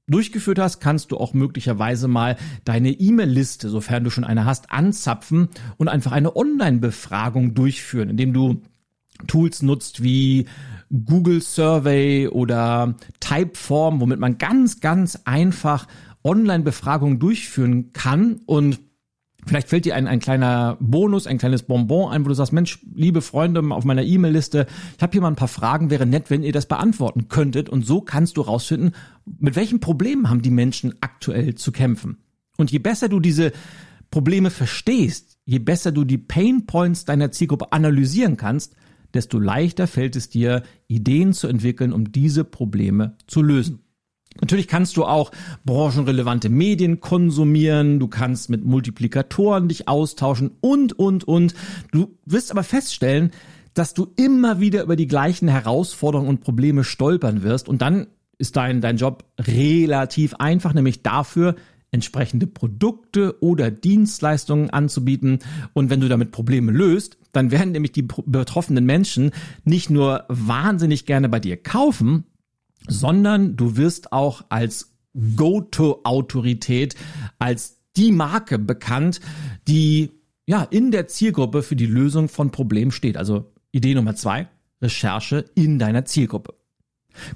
durchgeführt 0.07 0.59
hast, 0.59 0.79
kannst 0.79 1.11
du 1.11 1.17
auch 1.17 1.33
möglicherweise 1.33 2.07
mal 2.07 2.37
deine 2.63 2.91
E-Mail-Liste, 2.91 3.69
sofern 3.69 4.03
du 4.03 4.09
schon 4.09 4.23
eine 4.23 4.45
hast, 4.45 4.71
anzapfen 4.71 5.49
und 5.77 5.87
einfach 5.87 6.11
eine 6.11 6.35
Online-Befragung 6.35 7.53
durchführen, 7.55 8.09
indem 8.09 8.33
du 8.33 8.61
Tools 9.27 9.61
nutzt 9.61 10.03
wie 10.03 10.45
Google 11.05 11.41
Survey 11.41 12.27
oder 12.27 12.95
Typeform, 13.19 14.01
womit 14.01 14.19
man 14.19 14.37
ganz, 14.37 14.81
ganz 14.81 15.19
einfach 15.25 15.87
Online-Befragungen 16.23 17.19
durchführen 17.19 17.93
kann 17.93 18.41
und 18.45 18.79
Vielleicht 19.45 19.69
fällt 19.69 19.85
dir 19.85 19.95
ein, 19.95 20.07
ein 20.07 20.19
kleiner 20.19 20.77
Bonus, 20.79 21.27
ein 21.27 21.37
kleines 21.37 21.63
Bonbon 21.63 22.11
ein, 22.11 22.25
wo 22.25 22.29
du 22.29 22.33
sagst, 22.33 22.51
Mensch, 22.51 22.79
liebe 22.95 23.21
Freunde 23.21 23.61
auf 23.71 23.85
meiner 23.85 24.03
E-Mail-Liste, 24.03 24.65
ich 24.97 25.03
habe 25.03 25.11
hier 25.11 25.21
mal 25.21 25.27
ein 25.27 25.35
paar 25.35 25.47
Fragen, 25.47 25.91
wäre 25.91 26.07
nett, 26.07 26.29
wenn 26.29 26.43
ihr 26.43 26.51
das 26.51 26.65
beantworten 26.65 27.27
könntet. 27.27 27.69
Und 27.69 27.85
so 27.85 28.01
kannst 28.01 28.37
du 28.37 28.41
rausfinden, 28.41 28.95
mit 29.39 29.55
welchen 29.55 29.79
Problemen 29.79 30.29
haben 30.29 30.41
die 30.41 30.51
Menschen 30.51 30.95
aktuell 31.01 31.55
zu 31.55 31.71
kämpfen. 31.71 32.17
Und 32.57 32.71
je 32.71 32.79
besser 32.79 33.07
du 33.07 33.19
diese 33.19 33.51
Probleme 34.09 34.49
verstehst, 34.49 35.37
je 35.45 35.59
besser 35.59 35.91
du 35.91 36.05
die 36.05 36.17
Pain 36.17 36.65
Points 36.65 37.05
deiner 37.05 37.31
Zielgruppe 37.31 37.71
analysieren 37.71 38.37
kannst, 38.37 38.75
desto 39.13 39.39
leichter 39.39 39.87
fällt 39.87 40.15
es 40.15 40.29
dir, 40.29 40.63
Ideen 40.87 41.33
zu 41.33 41.47
entwickeln, 41.47 41.93
um 41.93 42.11
diese 42.11 42.43
Probleme 42.43 43.17
zu 43.27 43.41
lösen. 43.41 43.84
Natürlich 44.41 44.67
kannst 44.67 44.97
du 44.97 45.05
auch 45.05 45.31
branchenrelevante 45.63 46.49
Medien 46.49 46.99
konsumieren, 46.99 47.99
du 47.99 48.07
kannst 48.07 48.49
mit 48.49 48.65
Multiplikatoren 48.65 49.69
dich 49.69 49.87
austauschen 49.87 50.51
und, 50.59 50.97
und, 50.99 51.23
und. 51.23 51.53
Du 51.91 52.17
wirst 52.25 52.51
aber 52.51 52.63
feststellen, 52.63 53.31
dass 53.73 53.93
du 53.93 54.07
immer 54.17 54.59
wieder 54.59 54.83
über 54.83 54.95
die 54.95 55.07
gleichen 55.07 55.47
Herausforderungen 55.47 56.29
und 56.29 56.41
Probleme 56.41 56.83
stolpern 56.83 57.43
wirst 57.43 57.69
und 57.69 57.81
dann 57.81 58.07
ist 58.37 58.57
dein, 58.57 58.81
dein 58.81 58.97
Job 58.97 59.23
relativ 59.39 60.35
einfach, 60.35 60.73
nämlich 60.73 61.01
dafür, 61.01 61.55
entsprechende 61.91 62.45
Produkte 62.45 63.41
oder 63.41 63.71
Dienstleistungen 63.71 64.69
anzubieten. 64.69 65.39
Und 65.73 65.89
wenn 65.89 66.01
du 66.01 66.09
damit 66.09 66.31
Probleme 66.31 66.73
löst, 66.73 67.17
dann 67.31 67.51
werden 67.51 67.71
nämlich 67.71 67.93
die 67.93 68.01
betroffenen 68.01 68.85
Menschen 68.85 69.31
nicht 69.63 69.89
nur 69.89 70.25
wahnsinnig 70.27 71.05
gerne 71.05 71.29
bei 71.29 71.39
dir 71.39 71.55
kaufen, 71.55 72.25
sondern 72.87 73.55
du 73.55 73.77
wirst 73.77 74.11
auch 74.11 74.45
als 74.49 74.95
Go-to-Autorität, 75.35 76.95
als 77.39 77.79
die 77.95 78.11
Marke 78.11 78.59
bekannt, 78.59 79.21
die 79.67 80.11
ja 80.45 80.63
in 80.63 80.91
der 80.91 81.07
Zielgruppe 81.07 81.63
für 81.63 81.75
die 81.75 81.85
Lösung 81.85 82.27
von 82.27 82.51
Problemen 82.51 82.91
steht. 82.91 83.17
Also 83.17 83.51
Idee 83.71 83.95
Nummer 83.95 84.15
zwei, 84.15 84.47
Recherche 84.81 85.45
in 85.55 85.79
deiner 85.79 86.05
Zielgruppe. 86.05 86.53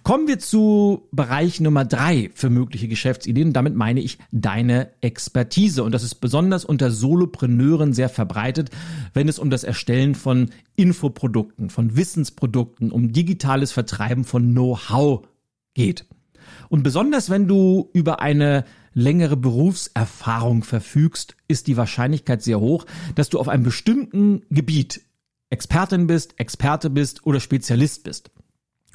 Kommen 0.03 0.27
wir 0.27 0.39
zu 0.39 1.07
Bereich 1.11 1.59
Nummer 1.61 1.85
drei 1.85 2.31
für 2.33 2.49
mögliche 2.49 2.87
Geschäftsideen. 2.87 3.53
Damit 3.53 3.75
meine 3.75 4.01
ich 4.01 4.17
deine 4.31 4.89
Expertise. 5.01 5.83
Und 5.83 5.93
das 5.93 6.03
ist 6.03 6.15
besonders 6.15 6.65
unter 6.65 6.91
Solopreneuren 6.91 7.93
sehr 7.93 8.09
verbreitet, 8.09 8.71
wenn 9.13 9.29
es 9.29 9.39
um 9.39 9.49
das 9.49 9.63
Erstellen 9.63 10.15
von 10.15 10.49
Infoprodukten, 10.75 11.69
von 11.69 11.95
Wissensprodukten, 11.95 12.91
um 12.91 13.13
digitales 13.13 13.71
Vertreiben 13.71 14.25
von 14.25 14.51
Know-how 14.51 15.25
geht. 15.73 16.05
Und 16.69 16.83
besonders 16.83 17.29
wenn 17.29 17.47
du 17.47 17.89
über 17.93 18.21
eine 18.21 18.65
längere 18.93 19.37
Berufserfahrung 19.37 20.63
verfügst, 20.63 21.35
ist 21.47 21.67
die 21.67 21.77
Wahrscheinlichkeit 21.77 22.41
sehr 22.41 22.59
hoch, 22.59 22.85
dass 23.15 23.29
du 23.29 23.39
auf 23.39 23.47
einem 23.47 23.63
bestimmten 23.63 24.43
Gebiet 24.49 25.01
Expertin 25.49 26.07
bist, 26.07 26.39
Experte 26.39 26.89
bist 26.89 27.25
oder 27.25 27.39
Spezialist 27.39 28.03
bist. 28.03 28.31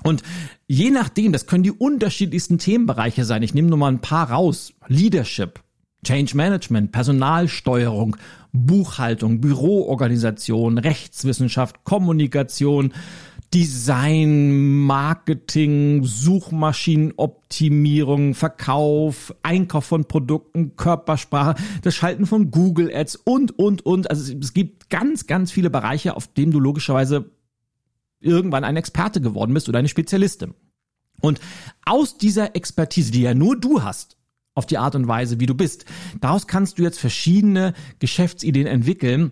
Und 0.03 0.23
je 0.67 0.91
nachdem, 0.91 1.33
das 1.33 1.47
können 1.47 1.63
die 1.63 1.73
unterschiedlichsten 1.73 2.59
Themenbereiche 2.59 3.25
sein. 3.25 3.43
Ich 3.43 3.55
nehme 3.55 3.69
nur 3.69 3.79
mal 3.79 3.93
ein 3.93 4.01
paar 4.01 4.31
raus. 4.31 4.73
Leadership, 4.87 5.61
Change 6.05 6.37
Management, 6.37 6.93
Personalsteuerung, 6.93 8.17
Buchhaltung, 8.53 9.41
Büroorganisation, 9.41 10.79
Rechtswissenschaft, 10.79 11.85
Kommunikation, 11.85 12.93
Design, 13.55 14.81
Marketing, 14.81 16.03
Suchmaschinenoptimierung, 16.03 18.35
Verkauf, 18.35 19.33
Einkauf 19.45 19.85
von 19.85 20.07
Produkten, 20.07 20.75
Körpersprache, 20.75 21.55
das 21.83 21.95
Schalten 21.95 22.27
von 22.27 22.51
Google 22.51 22.91
Ads 22.93 23.15
und, 23.15 23.57
und, 23.57 23.87
und. 23.87 24.11
Also 24.11 24.37
es 24.37 24.55
gibt 24.55 24.91
ganz, 24.91 25.29
ganz 25.29 25.53
viele 25.53 25.71
Bereiche, 25.71 26.17
auf 26.17 26.27
denen 26.27 26.51
du 26.51 26.59
logischerweise 26.59 27.31
irgendwann 28.19 28.65
ein 28.65 28.77
Experte 28.77 29.21
geworden 29.21 29.55
bist 29.55 29.69
oder 29.69 29.79
eine 29.79 29.89
Spezialistin. 29.89 30.55
Und 31.21 31.39
aus 31.85 32.19
dieser 32.19 32.57
Expertise, 32.57 33.13
die 33.13 33.23
ja 33.23 33.35
nur 33.35 33.57
du 33.57 33.85
hast, 33.85 34.17
auf 34.57 34.67
die 34.67 34.79
Art 34.79 34.97
und 34.97 35.07
Weise, 35.07 35.39
wie 35.39 35.47
du 35.47 35.55
bist, 35.55 35.85
daraus 36.21 36.49
kannst 36.49 36.81
du 36.81 36.83
jetzt 36.83 36.99
verschiedene 36.99 37.73
Geschäftsideen 38.01 38.67
entwickeln, 38.67 39.31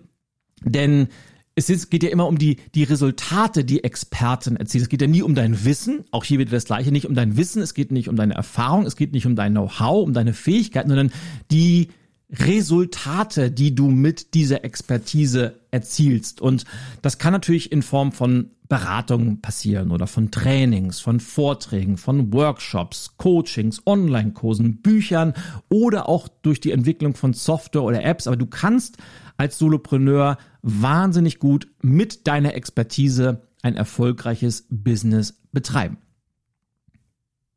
denn 0.65 1.09
es 1.55 1.69
ist, 1.69 1.91
geht 1.91 2.03
ja 2.03 2.11
immer 2.11 2.27
um 2.27 2.39
die, 2.39 2.57
die 2.75 2.85
Resultate, 2.85 3.65
die 3.65 3.85
Experten 3.85 4.57
erzielen. 4.57 4.83
Es 4.83 4.89
geht 4.89 5.03
ja 5.03 5.07
nie 5.07 5.23
um 5.23 5.35
dein 5.35 5.65
Wissen, 5.65 6.05
auch 6.11 6.25
hier 6.25 6.39
wird 6.39 6.53
das 6.53 6.65
Gleiche, 6.65 6.93
nicht 6.93 7.07
um 7.07 7.15
dein 7.15 7.37
Wissen, 7.37 7.63
es 7.63 7.75
geht 7.75 7.93
nicht 7.93 8.09
um 8.09 8.17
deine 8.17 8.35
Erfahrung, 8.35 8.87
es 8.87 8.97
geht 8.97 9.13
nicht 9.13 9.27
um 9.27 9.37
dein 9.37 9.53
Know-how, 9.53 10.03
um 10.03 10.15
deine 10.15 10.33
Fähigkeiten, 10.33 10.89
sondern 10.89 11.13
die 11.51 11.89
Resultate, 12.31 13.51
die 13.51 13.75
du 13.75 13.89
mit 13.89 14.33
dieser 14.33 14.65
Expertise 14.65 15.61
erzielst. 15.71 16.41
Und 16.41 16.65
das 17.03 17.19
kann 17.19 17.33
natürlich 17.33 17.71
in 17.71 17.83
Form 17.83 18.13
von 18.13 18.51
Beratungen 18.69 19.43
passieren 19.43 19.91
oder 19.91 20.07
von 20.07 20.31
Trainings, 20.31 21.01
von 21.01 21.21
Vorträgen, 21.21 21.99
von 21.99 22.33
Workshops, 22.33 23.19
Coachings, 23.19 23.83
Online-Kursen, 23.87 24.81
Büchern 24.81 25.35
oder 25.69 26.09
auch 26.09 26.29
durch 26.41 26.59
die 26.59 26.73
Entwicklung 26.73 27.15
von 27.15 27.35
Software 27.35 27.83
oder 27.83 28.03
Apps. 28.03 28.27
Aber 28.27 28.37
du 28.37 28.47
kannst 28.47 28.97
als 29.37 29.59
Solopreneur 29.59 30.39
wahnsinnig 30.63 31.39
gut 31.39 31.69
mit 31.83 32.27
deiner 32.27 32.55
Expertise 32.55 33.43
ein 33.63 33.77
erfolgreiches 33.77 34.67
Business 34.71 35.41
betreiben. 35.53 35.99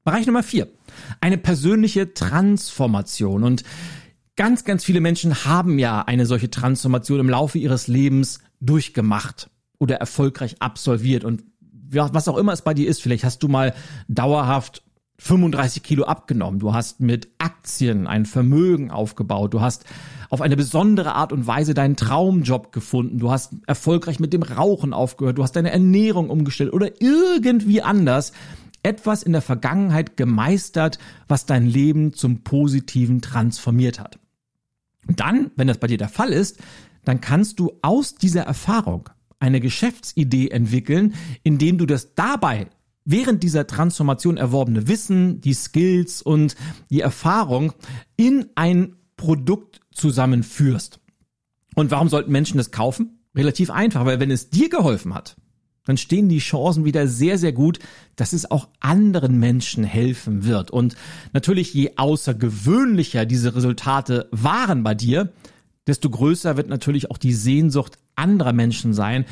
Bereich 0.04 0.28
Nummer 0.28 0.44
vier. 0.44 0.68
Eine 1.20 1.38
persönliche 1.40 2.14
Transformation. 2.14 3.44
Und 3.44 3.64
ganz, 4.36 4.64
ganz 4.64 4.84
viele 4.84 5.02
Menschen 5.02 5.46
haben 5.46 5.80
ja 5.80 6.02
eine 6.02 6.28
solche 6.28 6.52
Transformation 6.52 7.20
im 7.20 7.30
Laufe 7.30 7.58
ihres 7.58 7.88
Lebens 7.88 8.40
durchgemacht 8.60 9.50
oder 9.80 9.96
erfolgreich 9.96 10.58
absolviert. 10.60 11.24
Und 11.24 11.44
was 11.90 12.28
auch 12.28 12.38
immer 12.38 12.54
es 12.54 12.62
bei 12.62 12.74
dir 12.74 12.88
ist, 12.88 13.02
vielleicht 13.02 13.24
hast 13.24 13.42
du 13.42 13.48
mal 13.48 13.74
dauerhaft 14.08 14.84
35 15.18 15.84
Kilo 15.84 16.04
abgenommen, 16.04 16.60
du 16.60 16.74
hast 16.74 17.00
mit 17.00 17.30
Aktien 17.38 18.06
ein 18.06 18.26
Vermögen 18.26 18.92
aufgebaut, 18.92 19.54
du 19.54 19.62
hast 19.62 19.86
auf 20.30 20.42
eine 20.42 20.58
besondere 20.58 21.14
Art 21.16 21.32
und 21.32 21.48
Weise 21.48 21.74
deinen 21.74 21.96
Traumjob 21.96 22.72
gefunden, 22.72 23.20
du 23.20 23.32
hast 23.32 23.54
erfolgreich 23.66 24.20
mit 24.20 24.34
dem 24.34 24.44
Rauchen 24.44 24.94
aufgehört, 24.94 25.38
du 25.38 25.44
hast 25.44 25.56
deine 25.56 25.72
Ernährung 25.72 26.30
umgestellt 26.30 26.74
oder 26.74 27.02
irgendwie 27.02 27.82
anders 27.82 28.34
etwas 28.84 29.24
in 29.24 29.32
der 29.32 29.42
Vergangenheit 29.42 30.16
gemeistert, 30.16 31.00
was 31.28 31.46
dein 31.46 31.66
Leben 31.66 32.14
zum 32.14 32.44
Positiven 32.44 33.22
transformiert 33.22 34.00
hat. 34.00 34.20
Dann, 35.08 35.52
wenn 35.56 35.68
das 35.68 35.80
bei 35.80 35.88
dir 35.88 35.98
der 35.98 36.10
Fall 36.10 36.32
ist, 36.32 36.60
dann 37.04 37.22
kannst 37.22 37.60
du 37.60 37.72
aus 37.82 38.16
dieser 38.16 38.44
Erfahrung 38.44 39.10
eine 39.40 39.60
Geschäftsidee 39.60 40.50
entwickeln, 40.50 41.14
indem 41.44 41.78
du 41.78 41.86
das 41.86 42.16
dabei 42.16 42.68
während 43.06 43.44
dieser 43.44 43.68
Transformation 43.68 44.38
erworbene 44.38 44.88
Wissen, 44.88 45.40
die 45.40 45.54
Skills 45.54 46.22
und 46.22 46.56
die 46.90 47.02
Erfahrung 47.02 47.74
in 48.18 48.48
ein 48.56 48.96
Produkt 49.16 49.80
zusammenführst. 49.94 51.00
Und 51.76 51.92
warum 51.92 52.10
sollten 52.10 52.32
Menschen 52.32 52.58
das 52.58 52.72
kaufen? 52.72 53.20
Relativ 53.36 53.70
einfach, 53.70 54.06
weil 54.06 54.20
wenn 54.20 54.32
es 54.32 54.50
dir 54.50 54.70
geholfen 54.70 55.14
hat, 55.14 55.38
dann 55.86 55.98
stehen 55.98 56.30
die 56.30 56.40
Chancen 56.40 56.84
wieder 56.84 57.08
sehr, 57.08 57.38
sehr 57.38 57.54
gut, 57.54 57.80
dass 58.16 58.34
es 58.34 58.50
auch 58.50 58.70
anderen 58.80 59.40
Menschen 59.40 59.84
helfen 59.84 60.44
wird. 60.44 60.72
Und 60.72 60.96
natürlich, 61.32 61.74
je 61.74 61.92
außergewöhnlicher 61.96 63.26
diese 63.26 63.56
Resultate 63.56 64.28
waren 64.32 64.84
bei 64.84 64.96
dir, 64.96 65.32
desto 65.86 66.10
größer 66.10 66.58
wird 66.58 66.70
natürlich 66.70 67.12
auch 67.12 67.20
die 67.20 67.34
Sehnsucht 67.34 68.00
anderer 68.16 68.54
Menschen 68.54 68.94
sein, 68.94 69.26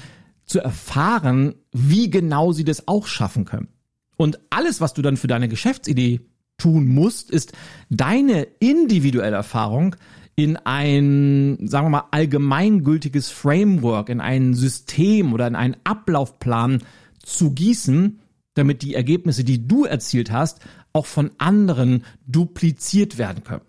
zu 0.45 0.59
erfahren, 0.59 1.55
wie 1.71 2.09
genau 2.09 2.51
sie 2.51 2.63
das 2.63 2.87
auch 2.87 3.07
schaffen 3.07 3.45
können. 3.45 3.69
Und 4.17 4.39
alles, 4.49 4.81
was 4.81 4.93
du 4.93 5.01
dann 5.01 5.17
für 5.17 5.27
deine 5.27 5.49
Geschäftsidee 5.49 6.21
tun 6.57 6.87
musst, 6.87 7.31
ist 7.31 7.53
deine 7.89 8.43
individuelle 8.59 9.35
Erfahrung 9.35 9.95
in 10.35 10.57
ein, 10.57 11.57
sagen 11.67 11.87
wir 11.87 11.89
mal, 11.89 12.07
allgemeingültiges 12.11 13.29
Framework, 13.29 14.09
in 14.09 14.19
ein 14.19 14.53
System 14.53 15.33
oder 15.33 15.47
in 15.47 15.55
einen 15.55 15.77
Ablaufplan 15.83 16.81
zu 17.21 17.51
gießen, 17.51 18.19
damit 18.55 18.81
die 18.81 18.95
Ergebnisse, 18.95 19.43
die 19.43 19.67
du 19.67 19.85
erzielt 19.85 20.31
hast, 20.31 20.59
auch 20.91 21.05
von 21.05 21.31
anderen 21.37 22.03
dupliziert 22.27 23.17
werden 23.17 23.43
können. 23.43 23.65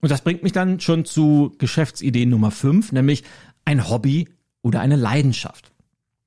Und 0.00 0.10
das 0.10 0.22
bringt 0.22 0.42
mich 0.42 0.52
dann 0.52 0.80
schon 0.80 1.04
zu 1.04 1.54
Geschäftsidee 1.58 2.26
Nummer 2.26 2.50
5, 2.50 2.92
nämlich 2.92 3.24
ein 3.64 3.88
Hobby 3.88 4.28
oder 4.66 4.80
eine 4.80 4.96
Leidenschaft. 4.96 5.70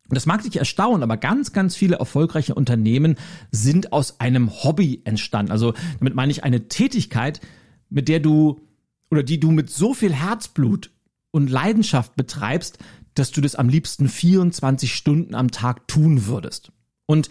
Und 0.08 0.16
das 0.16 0.26
mag 0.26 0.42
dich 0.42 0.56
erstaunen, 0.56 1.04
aber 1.04 1.18
ganz, 1.18 1.52
ganz 1.52 1.76
viele 1.76 1.98
erfolgreiche 1.98 2.56
Unternehmen 2.56 3.18
sind 3.52 3.92
aus 3.92 4.22
einem 4.22 4.50
Hobby 4.64 5.02
entstanden. 5.04 5.52
Also 5.52 5.74
damit 6.00 6.16
meine 6.16 6.32
ich 6.32 6.46
eine 6.46 6.70
Tätigkeit, 6.70 7.42
mit 7.90 8.08
der 8.08 8.22
du 8.22 8.62
oder 9.12 9.24
die 9.24 9.42
du 9.42 9.52
mit 9.52 9.70
so 9.70 9.94
viel 9.94 10.14
Herzblut 10.14 10.90
und 11.32 11.50
Leidenschaft 11.50 12.16
betreibst, 12.16 12.80
dass 13.14 13.32
du 13.32 13.42
das 13.42 13.56
am 13.56 13.68
liebsten 13.68 14.08
24 14.08 14.96
Stunden 14.96 15.36
am 15.36 15.52
Tag 15.52 15.88
tun 15.90 16.26
würdest. 16.26 16.72
Und 17.06 17.30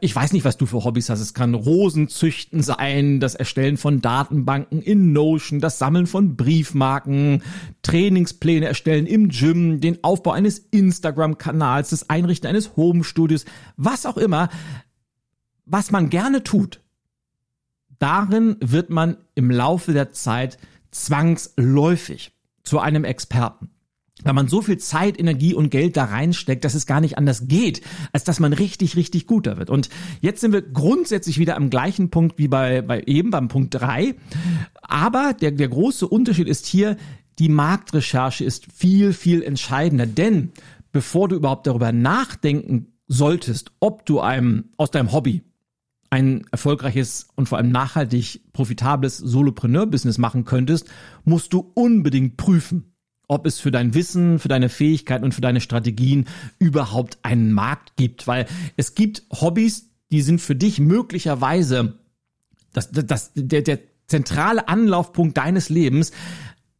ich 0.00 0.16
weiß 0.16 0.32
nicht, 0.32 0.44
was 0.44 0.56
du 0.56 0.66
für 0.66 0.84
Hobbys 0.84 1.10
hast. 1.10 1.20
Es 1.20 1.32
kann 1.32 1.54
Rosenzüchten 1.54 2.62
sein, 2.62 3.20
das 3.20 3.36
Erstellen 3.36 3.76
von 3.76 4.00
Datenbanken 4.00 4.82
in 4.82 5.12
Notion, 5.12 5.60
das 5.60 5.78
Sammeln 5.78 6.08
von 6.08 6.36
Briefmarken, 6.36 7.42
Trainingspläne 7.82 8.66
erstellen 8.66 9.06
im 9.06 9.28
Gym, 9.28 9.80
den 9.80 10.02
Aufbau 10.02 10.32
eines 10.32 10.58
Instagram-Kanals, 10.58 11.90
das 11.90 12.10
Einrichten 12.10 12.48
eines 12.48 12.76
Home-Studios, 12.76 13.44
was 13.76 14.06
auch 14.06 14.16
immer. 14.16 14.48
Was 15.66 15.92
man 15.92 16.10
gerne 16.10 16.42
tut, 16.42 16.80
darin 18.00 18.56
wird 18.60 18.90
man 18.90 19.18
im 19.36 19.52
Laufe 19.52 19.92
der 19.92 20.10
Zeit 20.10 20.58
zwangsläufig 20.90 22.32
zu 22.64 22.80
einem 22.80 23.04
Experten 23.04 23.70
weil 24.24 24.32
man 24.32 24.48
so 24.48 24.62
viel 24.62 24.78
Zeit, 24.78 25.18
Energie 25.18 25.54
und 25.54 25.70
Geld 25.70 25.96
da 25.96 26.04
reinsteckt, 26.04 26.64
dass 26.64 26.74
es 26.74 26.86
gar 26.86 27.00
nicht 27.00 27.18
anders 27.18 27.48
geht, 27.48 27.82
als 28.12 28.24
dass 28.24 28.40
man 28.40 28.52
richtig, 28.52 28.96
richtig 28.96 29.26
gut 29.26 29.46
da 29.46 29.56
wird. 29.56 29.70
Und 29.70 29.88
jetzt 30.20 30.40
sind 30.40 30.52
wir 30.52 30.62
grundsätzlich 30.62 31.38
wieder 31.38 31.56
am 31.56 31.70
gleichen 31.70 32.10
Punkt 32.10 32.38
wie 32.38 32.48
bei, 32.48 32.82
bei 32.82 33.02
eben, 33.06 33.30
beim 33.30 33.48
Punkt 33.48 33.74
drei. 33.74 34.14
Aber 34.82 35.34
der, 35.40 35.52
der 35.52 35.68
große 35.68 36.06
Unterschied 36.06 36.48
ist 36.48 36.66
hier, 36.66 36.96
die 37.38 37.48
Marktrecherche 37.48 38.44
ist 38.44 38.66
viel, 38.72 39.12
viel 39.12 39.42
entscheidender. 39.42 40.06
Denn 40.06 40.52
bevor 40.92 41.28
du 41.28 41.36
überhaupt 41.36 41.66
darüber 41.66 41.92
nachdenken 41.92 42.88
solltest, 43.06 43.72
ob 43.80 44.06
du 44.06 44.20
einem 44.20 44.70
aus 44.76 44.90
deinem 44.90 45.12
Hobby 45.12 45.42
ein 46.10 46.44
erfolgreiches 46.50 47.28
und 47.36 47.48
vor 47.48 47.58
allem 47.58 47.70
nachhaltig 47.70 48.52
profitables 48.52 49.16
Solopreneur-Business 49.16 50.18
machen 50.18 50.44
könntest, 50.44 50.88
musst 51.24 51.52
du 51.52 51.70
unbedingt 51.74 52.36
prüfen, 52.36 52.89
ob 53.30 53.46
es 53.46 53.60
für 53.60 53.70
dein 53.70 53.94
Wissen, 53.94 54.40
für 54.40 54.48
deine 54.48 54.68
Fähigkeiten 54.68 55.24
und 55.24 55.34
für 55.34 55.40
deine 55.40 55.60
Strategien 55.60 56.26
überhaupt 56.58 57.18
einen 57.22 57.52
Markt 57.52 57.96
gibt. 57.96 58.26
Weil 58.26 58.46
es 58.76 58.96
gibt 58.96 59.22
Hobbys, 59.30 59.88
die 60.10 60.22
sind 60.22 60.40
für 60.40 60.56
dich 60.56 60.80
möglicherweise 60.80 62.00
das, 62.72 62.90
das, 62.90 63.30
der, 63.34 63.62
der 63.62 63.78
zentrale 64.08 64.66
Anlaufpunkt 64.66 65.36
deines 65.36 65.68
Lebens, 65.68 66.10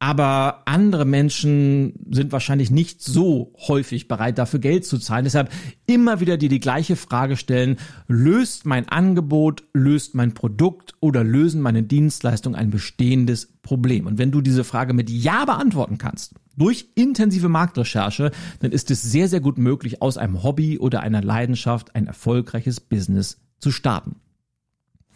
aber 0.02 0.62
andere 0.64 1.04
Menschen 1.04 1.92
sind 2.10 2.32
wahrscheinlich 2.32 2.70
nicht 2.70 3.02
so 3.02 3.52
häufig 3.68 4.08
bereit, 4.08 4.38
dafür 4.38 4.58
Geld 4.58 4.86
zu 4.86 4.98
zahlen. 4.98 5.24
Deshalb 5.24 5.52
immer 5.86 6.20
wieder 6.20 6.38
dir 6.38 6.48
die 6.48 6.58
gleiche 6.58 6.96
Frage 6.96 7.36
stellen, 7.36 7.76
löst 8.08 8.64
mein 8.64 8.88
Angebot, 8.88 9.64
löst 9.74 10.14
mein 10.14 10.32
Produkt 10.32 10.94
oder 11.00 11.22
lösen 11.22 11.60
meine 11.60 11.82
Dienstleistungen 11.82 12.58
ein 12.58 12.70
bestehendes 12.70 13.52
Problem? 13.60 14.06
Und 14.06 14.16
wenn 14.16 14.30
du 14.30 14.40
diese 14.40 14.64
Frage 14.64 14.94
mit 14.94 15.10
Ja 15.10 15.44
beantworten 15.44 15.98
kannst, 15.98 16.34
durch 16.56 16.88
intensive 16.94 17.50
Marktrecherche, 17.50 18.30
dann 18.60 18.72
ist 18.72 18.90
es 18.90 19.02
sehr, 19.02 19.28
sehr 19.28 19.40
gut 19.40 19.58
möglich, 19.58 20.00
aus 20.00 20.16
einem 20.16 20.42
Hobby 20.42 20.78
oder 20.78 21.00
einer 21.00 21.22
Leidenschaft 21.22 21.94
ein 21.94 22.06
erfolgreiches 22.06 22.80
Business 22.80 23.38
zu 23.58 23.70
starten. 23.70 24.16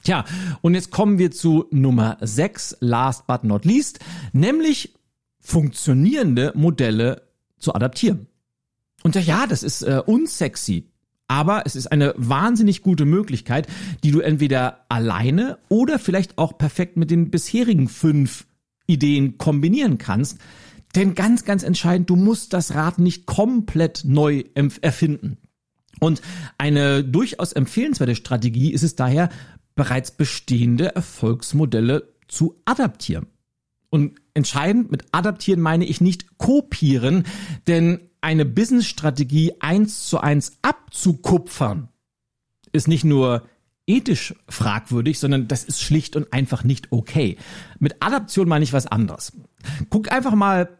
Tja, 0.04 0.26
und 0.60 0.74
jetzt 0.74 0.90
kommen 0.90 1.18
wir 1.18 1.30
zu 1.30 1.64
Nummer 1.70 2.18
6, 2.20 2.76
last 2.80 3.26
but 3.26 3.42
not 3.42 3.64
least, 3.64 4.00
nämlich 4.34 4.94
funktionierende 5.40 6.52
Modelle 6.54 7.22
zu 7.58 7.74
adaptieren. 7.74 8.26
Und 9.02 9.14
ja, 9.16 9.46
das 9.46 9.62
ist 9.62 9.80
äh, 9.82 10.02
unsexy, 10.04 10.90
aber 11.26 11.62
es 11.64 11.74
ist 11.74 11.86
eine 11.86 12.12
wahnsinnig 12.18 12.82
gute 12.82 13.06
Möglichkeit, 13.06 13.66
die 14.02 14.10
du 14.10 14.20
entweder 14.20 14.84
alleine 14.90 15.58
oder 15.70 15.98
vielleicht 15.98 16.36
auch 16.36 16.58
perfekt 16.58 16.98
mit 16.98 17.10
den 17.10 17.30
bisherigen 17.30 17.88
fünf 17.88 18.46
Ideen 18.86 19.38
kombinieren 19.38 19.96
kannst. 19.96 20.38
Denn 20.94 21.14
ganz, 21.14 21.46
ganz 21.46 21.62
entscheidend, 21.62 22.10
du 22.10 22.16
musst 22.16 22.52
das 22.52 22.74
Rad 22.74 22.98
nicht 22.98 23.24
komplett 23.24 24.02
neu 24.04 24.44
erfinden. 24.82 25.38
Und 26.00 26.20
eine 26.58 27.04
durchaus 27.04 27.52
empfehlenswerte 27.52 28.14
Strategie 28.14 28.72
ist 28.72 28.82
es 28.82 28.96
daher, 28.96 29.28
bereits 29.74 30.10
bestehende 30.10 30.94
Erfolgsmodelle 30.94 32.14
zu 32.28 32.60
adaptieren. 32.64 33.26
Und 33.90 34.20
entscheidend 34.34 34.90
mit 34.90 35.04
adaptieren 35.12 35.60
meine 35.60 35.84
ich 35.84 36.00
nicht 36.00 36.38
kopieren, 36.38 37.24
denn 37.66 38.00
eine 38.20 38.44
Businessstrategie 38.44 39.54
eins 39.60 40.06
zu 40.06 40.18
eins 40.18 40.58
abzukupfern 40.62 41.88
ist 42.72 42.88
nicht 42.88 43.04
nur 43.04 43.46
ethisch 43.86 44.34
fragwürdig, 44.48 45.18
sondern 45.18 45.46
das 45.46 45.64
ist 45.64 45.80
schlicht 45.80 46.16
und 46.16 46.32
einfach 46.32 46.64
nicht 46.64 46.90
okay. 46.90 47.36
Mit 47.78 48.02
Adaption 48.02 48.48
meine 48.48 48.64
ich 48.64 48.72
was 48.72 48.86
anderes. 48.86 49.32
Guck 49.90 50.10
einfach 50.10 50.34
mal, 50.34 50.78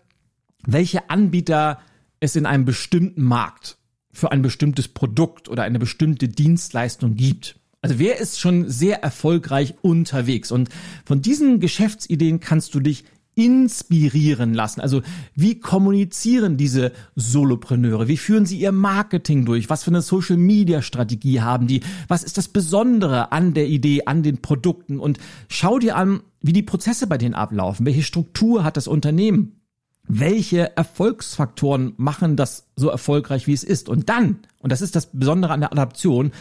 welche 0.66 1.10
Anbieter 1.10 1.80
es 2.20 2.36
in 2.36 2.46
einem 2.46 2.64
bestimmten 2.64 3.22
Markt 3.22 3.76
für 4.10 4.32
ein 4.32 4.42
bestimmtes 4.42 4.88
Produkt 4.88 5.48
oder 5.48 5.64
eine 5.64 5.78
bestimmte 5.78 6.28
Dienstleistung 6.28 7.14
gibt. 7.16 7.60
Also 7.84 7.98
wer 7.98 8.18
ist 8.18 8.40
schon 8.40 8.70
sehr 8.70 9.02
erfolgreich 9.02 9.74
unterwegs? 9.82 10.50
Und 10.50 10.70
von 11.04 11.20
diesen 11.20 11.60
Geschäftsideen 11.60 12.40
kannst 12.40 12.74
du 12.74 12.80
dich 12.80 13.04
inspirieren 13.34 14.54
lassen. 14.54 14.80
Also 14.80 15.02
wie 15.34 15.60
kommunizieren 15.60 16.56
diese 16.56 16.92
Solopreneure? 17.14 18.08
Wie 18.08 18.16
führen 18.16 18.46
sie 18.46 18.58
ihr 18.58 18.72
Marketing 18.72 19.44
durch? 19.44 19.68
Was 19.68 19.84
für 19.84 19.90
eine 19.90 20.00
Social-Media-Strategie 20.00 21.42
haben 21.42 21.66
die? 21.66 21.82
Was 22.08 22.24
ist 22.24 22.38
das 22.38 22.48
Besondere 22.48 23.32
an 23.32 23.52
der 23.52 23.66
Idee, 23.66 24.06
an 24.06 24.22
den 24.22 24.40
Produkten? 24.40 24.98
Und 24.98 25.18
schau 25.48 25.78
dir 25.78 25.94
an, 25.96 26.22
wie 26.40 26.54
die 26.54 26.62
Prozesse 26.62 27.06
bei 27.06 27.18
denen 27.18 27.34
ablaufen. 27.34 27.84
Welche 27.84 28.02
Struktur 28.02 28.64
hat 28.64 28.78
das 28.78 28.88
Unternehmen? 28.88 29.60
Welche 30.08 30.74
Erfolgsfaktoren 30.74 31.92
machen 31.98 32.36
das 32.36 32.66
so 32.76 32.88
erfolgreich, 32.88 33.46
wie 33.46 33.52
es 33.52 33.64
ist? 33.64 33.90
Und 33.90 34.08
dann, 34.08 34.38
und 34.60 34.72
das 34.72 34.80
ist 34.80 34.96
das 34.96 35.10
Besondere 35.12 35.52
an 35.52 35.60
der 35.60 35.72
Adaption, 35.72 36.32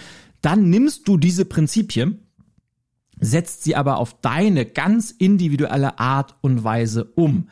dann 0.43 0.69
nimmst 0.69 1.07
du 1.07 1.17
diese 1.17 1.45
Prinzipien, 1.45 2.19
setzt 3.19 3.63
sie 3.63 3.75
aber 3.75 3.97
auf 3.97 4.19
deine 4.19 4.65
ganz 4.65 5.09
individuelle 5.09 5.99
Art 5.99 6.35
und 6.41 6.63
Weise 6.63 7.05
um. 7.15 7.47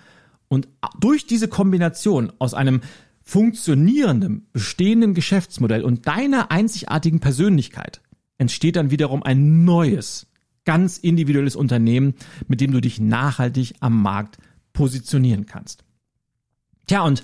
Und 0.50 0.68
durch 1.00 1.26
diese 1.26 1.48
Kombination 1.48 2.34
aus 2.38 2.54
einem 2.54 2.82
funktionierenden, 3.24 4.48
bestehenden 4.52 5.14
Geschäftsmodell 5.14 5.84
und 5.84 6.06
deiner 6.06 6.52
einzigartigen 6.52 7.22
Persönlichkeit 7.22 8.02
entsteht 8.38 8.76
dann 8.76 8.92
wiederum 8.92 9.24
ein 9.24 9.64
neues, 9.64 10.28
ganz 10.66 10.98
individuelles 10.98 11.56
Unternehmen, 11.56 12.16
mit 12.50 12.60
dem 12.60 12.74
du 12.74 12.82
dich 12.82 13.00
nachhaltig 13.00 13.76
am 13.80 14.02
Markt 14.02 14.38
positionieren 14.74 15.46
kannst. 15.46 15.86
Tja, 16.88 17.04
und 17.04 17.24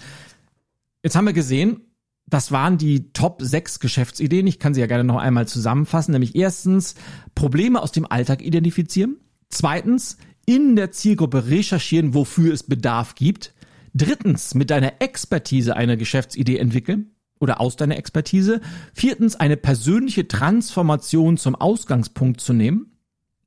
jetzt 1.04 1.18
haben 1.18 1.26
wir 1.26 1.34
gesehen, 1.34 1.82
das 2.30 2.52
waren 2.52 2.78
die 2.78 3.14
Top 3.14 3.42
6 3.42 3.80
Geschäftsideen. 3.80 4.48
Ich 4.48 4.60
kann 4.60 4.74
sie 4.74 4.82
ja 4.82 4.88
gerne 4.88 5.06
noch 5.06 5.18
einmal 5.18 5.48
zusammenfassen. 5.48 6.12
Nämlich 6.12 6.36
erstens, 6.36 6.96
Probleme 7.36 7.82
aus 7.82 7.94
dem 7.94 8.06
Alltag 8.06 8.42
identifizieren. 8.42 9.18
Zweitens, 9.50 10.18
in 10.46 10.76
der 10.76 10.92
Zielgruppe 10.92 11.48
recherchieren, 11.48 12.14
wofür 12.14 12.54
es 12.54 12.64
Bedarf 12.64 13.16
gibt. 13.16 13.54
Drittens, 13.94 14.56
mit 14.56 14.70
deiner 14.70 15.02
Expertise 15.02 15.76
eine 15.76 15.98
Geschäftsidee 15.98 16.58
entwickeln 16.58 17.12
oder 17.40 17.62
aus 17.62 17.78
deiner 17.78 17.98
Expertise. 17.98 18.60
Viertens, 18.94 19.38
eine 19.38 19.56
persönliche 19.56 20.28
Transformation 20.28 21.38
zum 21.38 21.56
Ausgangspunkt 21.56 22.42
zu 22.42 22.52
nehmen. 22.52 22.92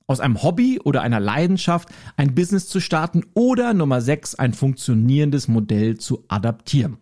Aus 0.07 0.21
einem 0.21 0.43
Hobby 0.43 0.81
oder 0.83 1.03
einer 1.03 1.21
Leidenschaft 1.21 1.90
ein 2.16 2.35
Business 2.35 2.66
zu 2.66 2.81
starten 2.81 3.27
oder 3.35 3.75
Nummer 3.75 4.01
sechs, 4.01 4.35
ein 4.35 4.55
funktionierendes 4.55 5.49
Modell 5.49 5.99
zu 5.99 6.25
adaptieren. 6.29 6.97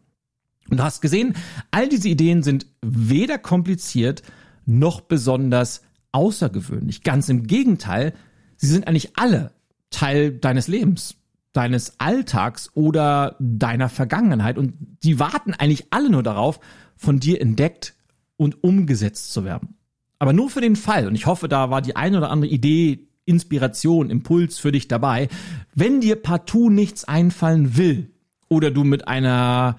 Und 0.71 0.79
du 0.79 0.83
hast 0.83 1.01
gesehen, 1.01 1.35
all 1.71 1.89
diese 1.89 2.09
Ideen 2.09 2.43
sind 2.43 2.67
weder 2.83 3.39
kompliziert 3.39 4.23
noch 4.67 5.01
besonders 5.01 5.83
außergewöhnlich. 6.13 7.03
Ganz 7.03 7.29
im 7.29 7.47
Gegenteil, 7.47 8.13
sie 8.57 8.67
sind 8.67 8.87
eigentlich 8.87 9.17
alle 9.17 9.53
Teil 9.91 10.33
deines 10.33 10.69
Lebens, 10.69 11.17
deines 11.53 11.99
Alltags 11.99 12.71
oder 12.75 13.37
deiner 13.39 13.89
Vergangenheit. 13.89 14.59
Und 14.59 14.75
die 15.03 15.19
warten 15.19 15.55
eigentlich 15.55 15.87
alle 15.91 16.11
nur 16.11 16.23
darauf, 16.23 16.61
von 16.97 17.21
dir 17.21 17.41
entdeckt 17.41 17.95
und 18.37 18.63
umgesetzt 18.63 19.33
zu 19.33 19.45
werden. 19.45 19.77
Aber 20.19 20.33
nur 20.33 20.51
für 20.51 20.61
den 20.61 20.77
Fall, 20.77 21.07
und 21.07 21.15
ich 21.15 21.27
hoffe, 21.27 21.49
da 21.49 21.71
war 21.71 21.81
die 21.81 21.97
eine 21.97 22.19
oder 22.19 22.31
andere 22.31 22.51
Idee, 22.51 23.09
Inspiration, 23.25 24.11
Impuls 24.11 24.59
für 24.59 24.73
dich 24.73 24.89
dabei, 24.89 25.29
wenn 25.75 26.01
dir 26.01 26.17
partout 26.17 26.71
nichts 26.71 27.05
einfallen 27.05 27.77
will 27.77 28.11
oder 28.49 28.71
du 28.71 28.85
mit 28.85 29.07
einer 29.07 29.77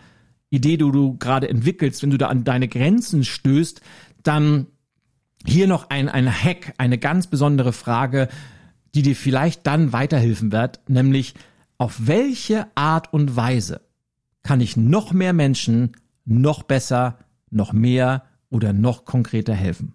Idee, 0.49 0.77
die 0.77 0.91
du 0.91 1.17
gerade 1.17 1.49
entwickelst, 1.49 2.01
wenn 2.01 2.09
du 2.09 2.17
da 2.17 2.27
an 2.27 2.43
deine 2.43 2.67
Grenzen 2.67 3.23
stößt, 3.23 3.81
dann 4.23 4.67
hier 5.45 5.67
noch 5.67 5.89
ein, 5.89 6.09
ein 6.09 6.31
Hack, 6.31 6.73
eine 6.77 6.97
ganz 6.97 7.27
besondere 7.27 7.73
Frage, 7.73 8.27
die 8.95 9.01
dir 9.01 9.15
vielleicht 9.15 9.67
dann 9.67 9.93
weiterhelfen 9.93 10.51
wird, 10.51 10.81
nämlich 10.87 11.35
auf 11.77 12.07
welche 12.07 12.67
Art 12.75 13.13
und 13.13 13.35
Weise 13.35 13.81
kann 14.43 14.61
ich 14.61 14.75
noch 14.75 15.13
mehr 15.13 15.33
Menschen 15.33 15.93
noch 16.25 16.63
besser, 16.63 17.19
noch 17.51 17.71
mehr 17.71 18.23
oder 18.49 18.73
noch 18.73 19.05
konkreter 19.05 19.53
helfen? 19.53 19.93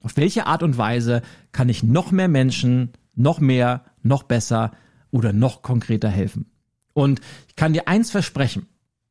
Auf 0.00 0.16
welche 0.16 0.46
Art 0.46 0.62
und 0.62 0.78
Weise 0.78 1.22
kann 1.52 1.68
ich 1.68 1.82
noch 1.82 2.12
mehr 2.12 2.28
Menschen 2.28 2.92
noch 3.14 3.40
mehr, 3.40 3.84
noch 4.02 4.22
besser 4.22 4.72
oder 5.10 5.32
noch 5.32 5.62
konkreter 5.62 6.08
helfen? 6.08 6.50
Und 6.92 7.20
ich 7.48 7.56
kann 7.56 7.72
dir 7.72 7.88
eins 7.88 8.10
versprechen, 8.10 8.66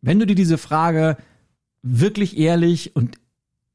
wenn 0.07 0.19
du 0.19 0.25
dir 0.25 0.35
diese 0.35 0.57
Frage 0.57 1.17
wirklich 1.83 2.37
ehrlich 2.37 2.95
und 2.95 3.17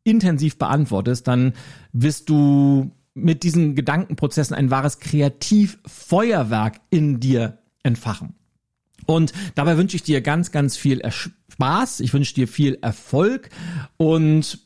intensiv 0.02 0.56
beantwortest, 0.56 1.28
dann 1.28 1.52
wirst 1.92 2.30
du 2.30 2.90
mit 3.12 3.42
diesen 3.42 3.74
Gedankenprozessen 3.74 4.56
ein 4.56 4.70
wahres 4.70 4.98
Kreativfeuerwerk 4.98 6.80
in 6.88 7.20
dir 7.20 7.58
entfachen. 7.82 8.34
Und 9.04 9.34
dabei 9.56 9.76
wünsche 9.76 9.96
ich 9.96 10.04
dir 10.04 10.22
ganz, 10.22 10.52
ganz 10.52 10.78
viel 10.78 11.02
Spaß. 11.10 12.00
Ich 12.00 12.14
wünsche 12.14 12.32
dir 12.32 12.48
viel 12.48 12.78
Erfolg 12.80 13.50
und 13.98 14.58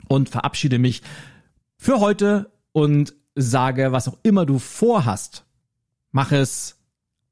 und 0.08 0.30
verabschiede 0.30 0.80
mich 0.80 1.02
für 1.80 2.02
heute 2.02 2.52
und 2.74 3.14
sage, 3.36 3.94
was 3.94 4.10
auch 4.10 4.18
immer 4.22 4.46
du 4.46 4.60
vorhast, 4.60 5.46
mach 6.12 6.32
es 6.32 6.78